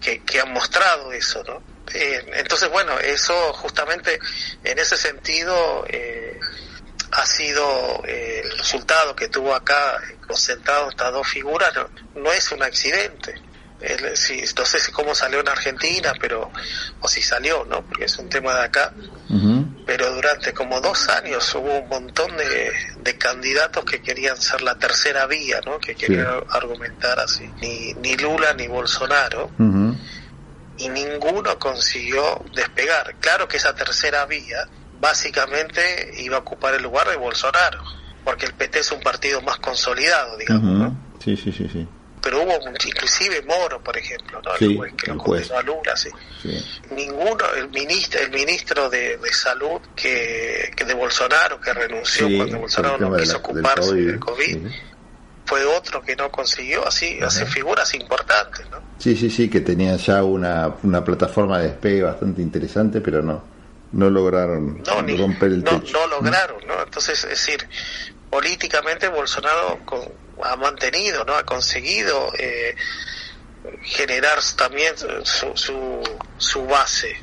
que, 0.00 0.22
que 0.24 0.40
han 0.40 0.52
mostrado 0.52 1.12
eso, 1.12 1.42
¿no? 1.44 1.62
Eh, 1.94 2.32
entonces, 2.34 2.68
bueno, 2.70 2.98
eso 2.98 3.52
justamente 3.54 4.18
en 4.64 4.78
ese 4.78 4.96
sentido 4.96 5.86
eh, 5.88 6.38
ha 7.12 7.24
sido 7.24 8.02
eh, 8.04 8.42
el 8.44 8.58
resultado 8.58 9.16
que 9.16 9.28
tuvo 9.28 9.54
acá 9.54 9.98
concentrado 10.26 10.90
estas 10.90 11.12
dos 11.12 11.26
figuras, 11.26 11.72
no, 12.14 12.30
es 12.32 12.52
un 12.52 12.62
accidente 12.62 13.34
si, 14.14 14.42
no 14.58 14.66
sé 14.66 14.92
cómo 14.92 15.14
salió 15.14 15.38
en 15.38 15.48
Argentina, 15.48 16.12
pero 16.20 16.50
o 17.00 17.08
si 17.08 17.22
salió, 17.22 17.64
¿no? 17.64 17.82
Porque 17.86 18.06
es 18.06 18.18
un 18.18 18.28
tema 18.28 18.52
de 18.54 18.64
acá. 18.64 18.92
Durante 20.28 20.52
como 20.52 20.80
dos 20.80 21.08
años 21.08 21.54
hubo 21.54 21.78
un 21.78 21.88
montón 21.88 22.30
de, 22.36 23.16
candidatos 23.18 23.84
que 23.84 24.00
querían 24.00 24.36
ser 24.36 24.60
la 24.60 24.78
tercera 24.78 25.26
vía, 25.26 25.60
¿no? 25.64 25.78
Que 25.78 25.94
querían 25.94 26.26
argumentar 26.50 27.18
así. 27.18 27.50
Ni, 27.60 27.94
ni 27.94 28.16
Lula 28.16 28.52
ni 28.52 28.68
Bolsonaro. 28.68 29.50
Y 30.78 30.88
ninguno 30.90 31.58
consiguió 31.58 32.44
despegar. 32.54 33.16
Claro 33.18 33.48
que 33.48 33.56
esa 33.56 33.74
tercera 33.74 34.24
vía 34.26 34.68
básicamente 35.00 36.12
iba 36.18 36.36
a 36.36 36.40
ocupar 36.40 36.74
el 36.74 36.82
lugar 36.82 37.08
de 37.08 37.16
Bolsonaro, 37.16 37.82
porque 38.24 38.46
el 38.46 38.52
PT 38.52 38.80
es 38.80 38.92
un 38.92 39.00
partido 39.00 39.40
más 39.42 39.56
consolidado, 39.58 40.36
digamos, 40.36 40.78
¿no? 40.78 40.96
Sí, 41.24 41.36
sí, 41.36 41.50
sí, 41.50 41.68
sí 41.72 41.88
pero 42.20 42.42
hubo 42.42 42.52
inclusive 42.86 43.42
Moro, 43.42 43.82
por 43.82 43.96
ejemplo, 43.96 44.40
¿no? 44.42 44.54
el 44.58 44.76
juez 44.76 44.92
que 44.94 45.10
lo 45.10 45.18
condenó 45.18 45.56
a 45.56 45.62
Lula, 45.62 45.96
sí. 45.96 46.10
Ninguno, 46.90 47.44
el 47.56 47.68
ministro, 47.70 48.20
el 48.20 48.30
ministro 48.30 48.88
de, 48.90 49.18
Salud 49.32 49.80
que, 49.94 50.70
que, 50.74 50.84
de 50.84 50.94
Bolsonaro, 50.94 51.60
que 51.60 51.72
renunció 51.72 52.26
cuando 52.36 52.58
Bolsonaro 52.60 52.98
no 52.98 53.16
quiso 53.16 53.38
ocuparse 53.38 53.94
del 53.94 54.18
COVID, 54.18 54.66
fue 55.44 55.64
otro 55.64 56.02
que 56.02 56.16
no 56.16 56.30
consiguió, 56.30 56.86
así, 56.86 57.18
hace 57.22 57.46
figuras 57.46 57.94
importantes, 57.94 58.68
¿no? 58.70 58.78
Sí, 58.98 59.16
sí, 59.16 59.30
sí, 59.30 59.48
que 59.48 59.60
tenía 59.60 59.96
ya 59.96 60.22
una, 60.24 60.74
una 60.82 61.04
plataforma 61.04 61.58
de 61.58 61.68
despegue 61.68 62.02
bastante 62.02 62.42
interesante, 62.42 63.00
pero 63.00 63.22
no 63.22 63.58
no 63.92 64.10
lograron 64.10 64.82
romper 64.84 65.52
el 65.52 65.64
techo. 65.64 65.98
No, 65.98 66.06
lograron, 66.06 66.66
¿no? 66.66 66.82
Entonces, 66.82 67.24
es 67.24 67.30
decir, 67.30 67.66
políticamente 68.30 69.08
Bolsonaro 69.08 69.78
ha 70.44 70.56
mantenido, 70.56 71.24
¿no? 71.24 71.34
Ha 71.34 71.44
conseguido 71.44 72.32
eh, 72.38 72.74
generar 73.82 74.38
también 74.56 74.94
su, 74.96 76.02
su, 76.36 76.66
base. 76.66 77.16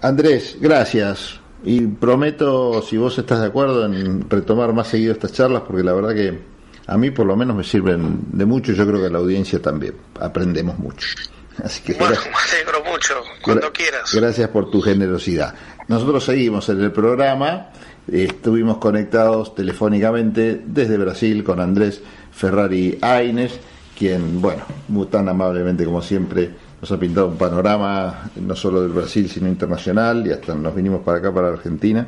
Andrés, 0.00 0.56
gracias. 0.60 1.40
Y 1.64 1.86
prometo, 1.86 2.82
si 2.82 2.96
vos 2.96 3.16
estás 3.18 3.40
de 3.40 3.46
acuerdo, 3.46 3.86
en 3.86 4.28
retomar 4.28 4.72
más 4.72 4.88
seguido 4.88 5.12
estas 5.12 5.32
charlas, 5.32 5.62
porque 5.66 5.84
la 5.84 5.92
verdad 5.92 6.14
que 6.14 6.38
a 6.86 6.96
mí 6.96 7.10
por 7.10 7.26
lo 7.26 7.36
menos 7.36 7.56
me 7.56 7.64
sirven 7.64 8.18
de 8.32 8.44
mucho, 8.44 8.72
yo 8.72 8.86
creo 8.86 9.00
que 9.00 9.06
a 9.06 9.10
la 9.10 9.18
audiencia 9.18 9.60
también. 9.60 9.94
Aprendemos 10.20 10.78
mucho. 10.78 11.06
Así 11.62 11.82
que 11.82 11.94
bueno, 11.94 12.16
me 12.24 12.50
alegro 12.50 12.82
mucho, 12.84 13.22
cuando 13.42 13.72
quieras. 13.72 14.12
Gracias 14.14 14.48
por 14.48 14.70
tu 14.70 14.80
generosidad. 14.80 15.54
Nosotros 15.86 16.24
seguimos 16.24 16.68
en 16.70 16.80
el 16.80 16.90
programa, 16.90 17.68
estuvimos 18.10 18.78
conectados 18.78 19.54
telefónicamente 19.54 20.60
desde 20.64 20.96
Brasil 20.96 21.44
con 21.44 21.60
Andrés 21.60 22.00
Ferrari 22.42 22.98
Aines, 23.00 23.52
quien, 23.96 24.42
bueno, 24.42 24.64
muy 24.88 25.06
tan 25.06 25.28
amablemente 25.28 25.84
como 25.84 26.02
siempre, 26.02 26.50
nos 26.80 26.90
ha 26.90 26.98
pintado 26.98 27.28
un 27.28 27.36
panorama 27.36 28.32
no 28.34 28.56
solo 28.56 28.82
del 28.82 28.90
Brasil, 28.90 29.30
sino 29.30 29.46
internacional, 29.46 30.26
y 30.26 30.32
hasta 30.32 30.52
nos 30.56 30.74
vinimos 30.74 31.02
para 31.04 31.18
acá, 31.18 31.32
para 31.32 31.50
Argentina. 31.50 32.04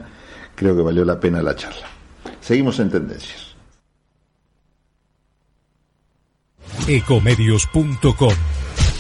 Creo 0.57 0.75
que 0.75 0.83
valió 0.83 1.05
la 1.05 1.21
pena 1.21 1.41
la 1.41 1.55
charla. 1.55 1.87
Seguimos 2.41 2.81
en 2.81 2.91
tendencias. 2.91 3.55
Ecomedios.com 6.89 8.35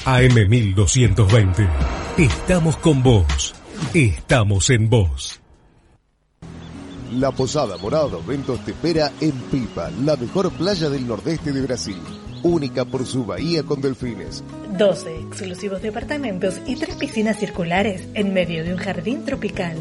AM1220. 0.04 1.68
Estamos 2.16 2.76
con 2.76 3.02
vos. 3.02 3.56
Estamos 3.92 4.70
en 4.70 4.88
vos. 4.88 5.43
La 7.14 7.30
Posada 7.30 7.76
Morada 7.76 8.18
Ventos 8.26 8.64
te 8.64 8.72
espera 8.72 9.12
en 9.20 9.30
Pipa, 9.30 9.88
la 10.04 10.16
mejor 10.16 10.50
playa 10.50 10.90
del 10.90 11.06
nordeste 11.06 11.52
de 11.52 11.62
Brasil. 11.62 12.00
Única 12.42 12.84
por 12.84 13.06
su 13.06 13.24
bahía 13.24 13.62
con 13.62 13.80
delfines. 13.80 14.42
12 14.76 15.20
exclusivos 15.20 15.80
departamentos 15.80 16.56
y 16.66 16.74
tres 16.74 16.96
piscinas 16.96 17.38
circulares 17.38 18.08
en 18.14 18.34
medio 18.34 18.64
de 18.64 18.72
un 18.72 18.80
jardín 18.80 19.24
tropical. 19.24 19.76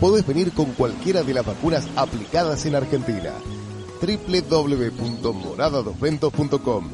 Podés 0.00 0.26
venir 0.26 0.52
con 0.52 0.72
cualquiera 0.72 1.22
de 1.22 1.34
las 1.34 1.44
vacunas 1.44 1.86
aplicadas 1.96 2.64
en 2.64 2.76
Argentina. 2.76 3.34
www.moradadosventos.com 4.00 6.88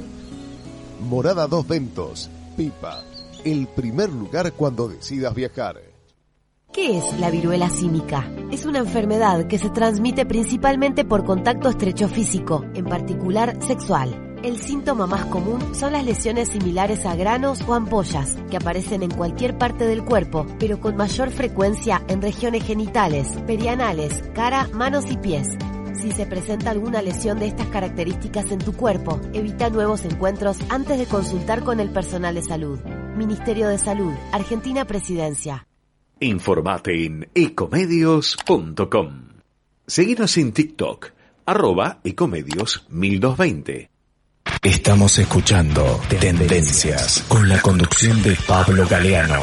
Morada 1.09 1.47
Dos 1.47 1.69
Ventos, 1.69 2.29
Pipa, 2.57 3.05
el 3.45 3.69
primer 3.69 4.11
lugar 4.11 4.53
cuando 4.53 4.89
decidas 4.89 5.33
viajar. 5.33 5.90
¿Qué 6.73 6.99
es 6.99 7.19
la 7.19 7.31
viruela 7.31 7.69
símica? 7.69 8.31
Es 8.53 8.65
una 8.65 8.79
enfermedad 8.79 9.49
que 9.49 9.59
se 9.59 9.71
transmite 9.71 10.25
principalmente 10.25 11.05
por 11.05 11.25
contacto 11.25 11.69
estrecho 11.69 12.09
físico, 12.09 12.65
en 12.75 12.85
particular 12.85 13.61
sexual. 13.61 14.39
El 14.45 14.57
síntoma 14.57 15.09
más 15.09 15.25
común 15.25 15.75
son 15.75 15.93
las 15.93 16.05
lesiones 16.05 16.51
similares 16.51 17.05
a 17.07 17.17
granos 17.17 17.61
o 17.67 17.75
ampollas, 17.75 18.39
que 18.51 18.57
aparecen 18.57 19.03
en 19.03 19.11
cualquier 19.11 19.59
parte 19.59 19.85
del 19.85 20.05
cuerpo, 20.05 20.47
pero 20.61 20.79
con 20.79 20.97
mayor 20.97 21.31
frecuencia 21.31 22.05
en 22.07 22.23
regiones 22.23 22.65
genitales, 22.65 23.27
perianales, 23.49 24.23
cara, 24.33 24.69
manos 24.73 25.11
y 25.11 25.17
pies. 25.17 25.49
Si 26.01 26.13
se 26.13 26.25
presenta 26.25 26.71
alguna 26.71 27.03
lesión 27.03 27.41
de 27.41 27.49
estas 27.49 27.67
características 27.67 28.53
en 28.53 28.61
tu 28.61 28.75
cuerpo, 28.75 29.21
evita 29.33 29.71
nuevos 29.71 30.05
encuentros 30.05 30.59
antes 30.69 31.01
de 31.01 31.07
consultar 31.07 31.65
con 31.65 31.81
el 31.81 31.91
personal 31.91 32.37
de 32.37 32.43
salud. 32.43 32.79
Ministerio 33.17 33.69
de 33.69 33.77
Salud, 33.77 34.15
Argentina 34.33 34.85
Presidencia. 34.85 35.67
Informate 36.23 37.07
en 37.07 37.31
ecomedios.com. 37.35 39.29
Seguinos 39.87 40.37
en 40.37 40.53
TikTok, 40.53 41.13
arroba 41.47 42.01
ecomedios 42.05 42.85
1220. 42.91 43.89
Estamos 44.63 45.19
escuchando 45.19 45.99
Tendencias 46.21 47.25
con 47.27 47.49
la 47.49 47.63
conducción 47.63 48.23
de 48.23 48.37
Pablo 48.47 48.87
Galeano. 48.87 49.41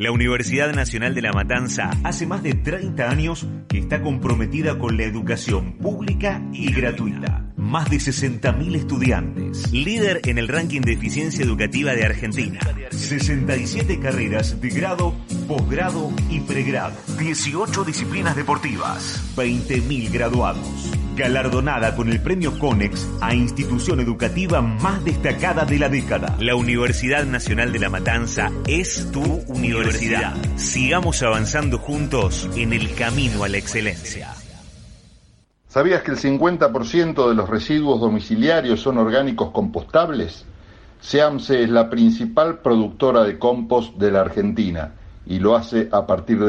La 0.00 0.12
Universidad 0.12 0.72
Nacional 0.72 1.14
de 1.14 1.20
La 1.20 1.30
Matanza 1.34 1.90
hace 2.04 2.26
más 2.26 2.42
de 2.42 2.54
30 2.54 3.10
años 3.10 3.46
que 3.68 3.76
está 3.76 4.00
comprometida 4.00 4.78
con 4.78 4.96
la 4.96 5.02
educación 5.04 5.74
pública 5.74 6.40
y 6.54 6.72
gratuita. 6.72 7.52
Más 7.58 7.90
de 7.90 7.98
60.000 7.98 8.76
estudiantes. 8.76 9.70
Líder 9.70 10.22
en 10.24 10.38
el 10.38 10.48
ranking 10.48 10.80
de 10.80 10.94
eficiencia 10.94 11.44
educativa 11.44 11.92
de 11.92 12.06
Argentina. 12.06 12.60
67 12.88 14.00
carreras 14.00 14.58
de 14.58 14.70
grado, 14.70 15.14
posgrado 15.46 16.10
y 16.30 16.40
pregrado. 16.40 16.96
18 17.18 17.84
disciplinas 17.84 18.34
deportivas. 18.34 19.22
20.000 19.36 20.10
graduados 20.10 20.90
galardonada 21.16 21.94
con 21.96 22.08
el 22.08 22.20
premio 22.20 22.58
CONEX 22.58 23.08
a 23.20 23.34
institución 23.34 24.00
educativa 24.00 24.60
más 24.60 25.04
destacada 25.04 25.64
de 25.64 25.78
la 25.78 25.88
década. 25.88 26.36
La 26.40 26.54
Universidad 26.54 27.24
Nacional 27.24 27.72
de 27.72 27.78
La 27.78 27.90
Matanza 27.90 28.50
es 28.66 29.10
tu 29.12 29.22
universidad. 29.48 30.34
Sigamos 30.56 31.22
avanzando 31.22 31.78
juntos 31.78 32.48
en 32.56 32.72
el 32.72 32.94
camino 32.94 33.44
a 33.44 33.48
la 33.48 33.58
excelencia. 33.58 34.34
¿Sabías 35.68 36.02
que 36.02 36.10
el 36.10 36.18
50% 36.18 37.28
de 37.28 37.34
los 37.34 37.48
residuos 37.48 38.00
domiciliarios 38.00 38.80
son 38.80 38.98
orgánicos 38.98 39.50
compostables? 39.50 40.44
SEAMSE 41.00 41.62
es 41.62 41.70
la 41.70 41.88
principal 41.88 42.58
productora 42.58 43.22
de 43.22 43.38
compost 43.38 43.96
de 43.96 44.10
la 44.10 44.20
Argentina 44.20 44.92
y 45.26 45.38
lo 45.38 45.56
hace 45.56 45.88
a 45.92 46.06
partir 46.06 46.36
de 46.36 46.38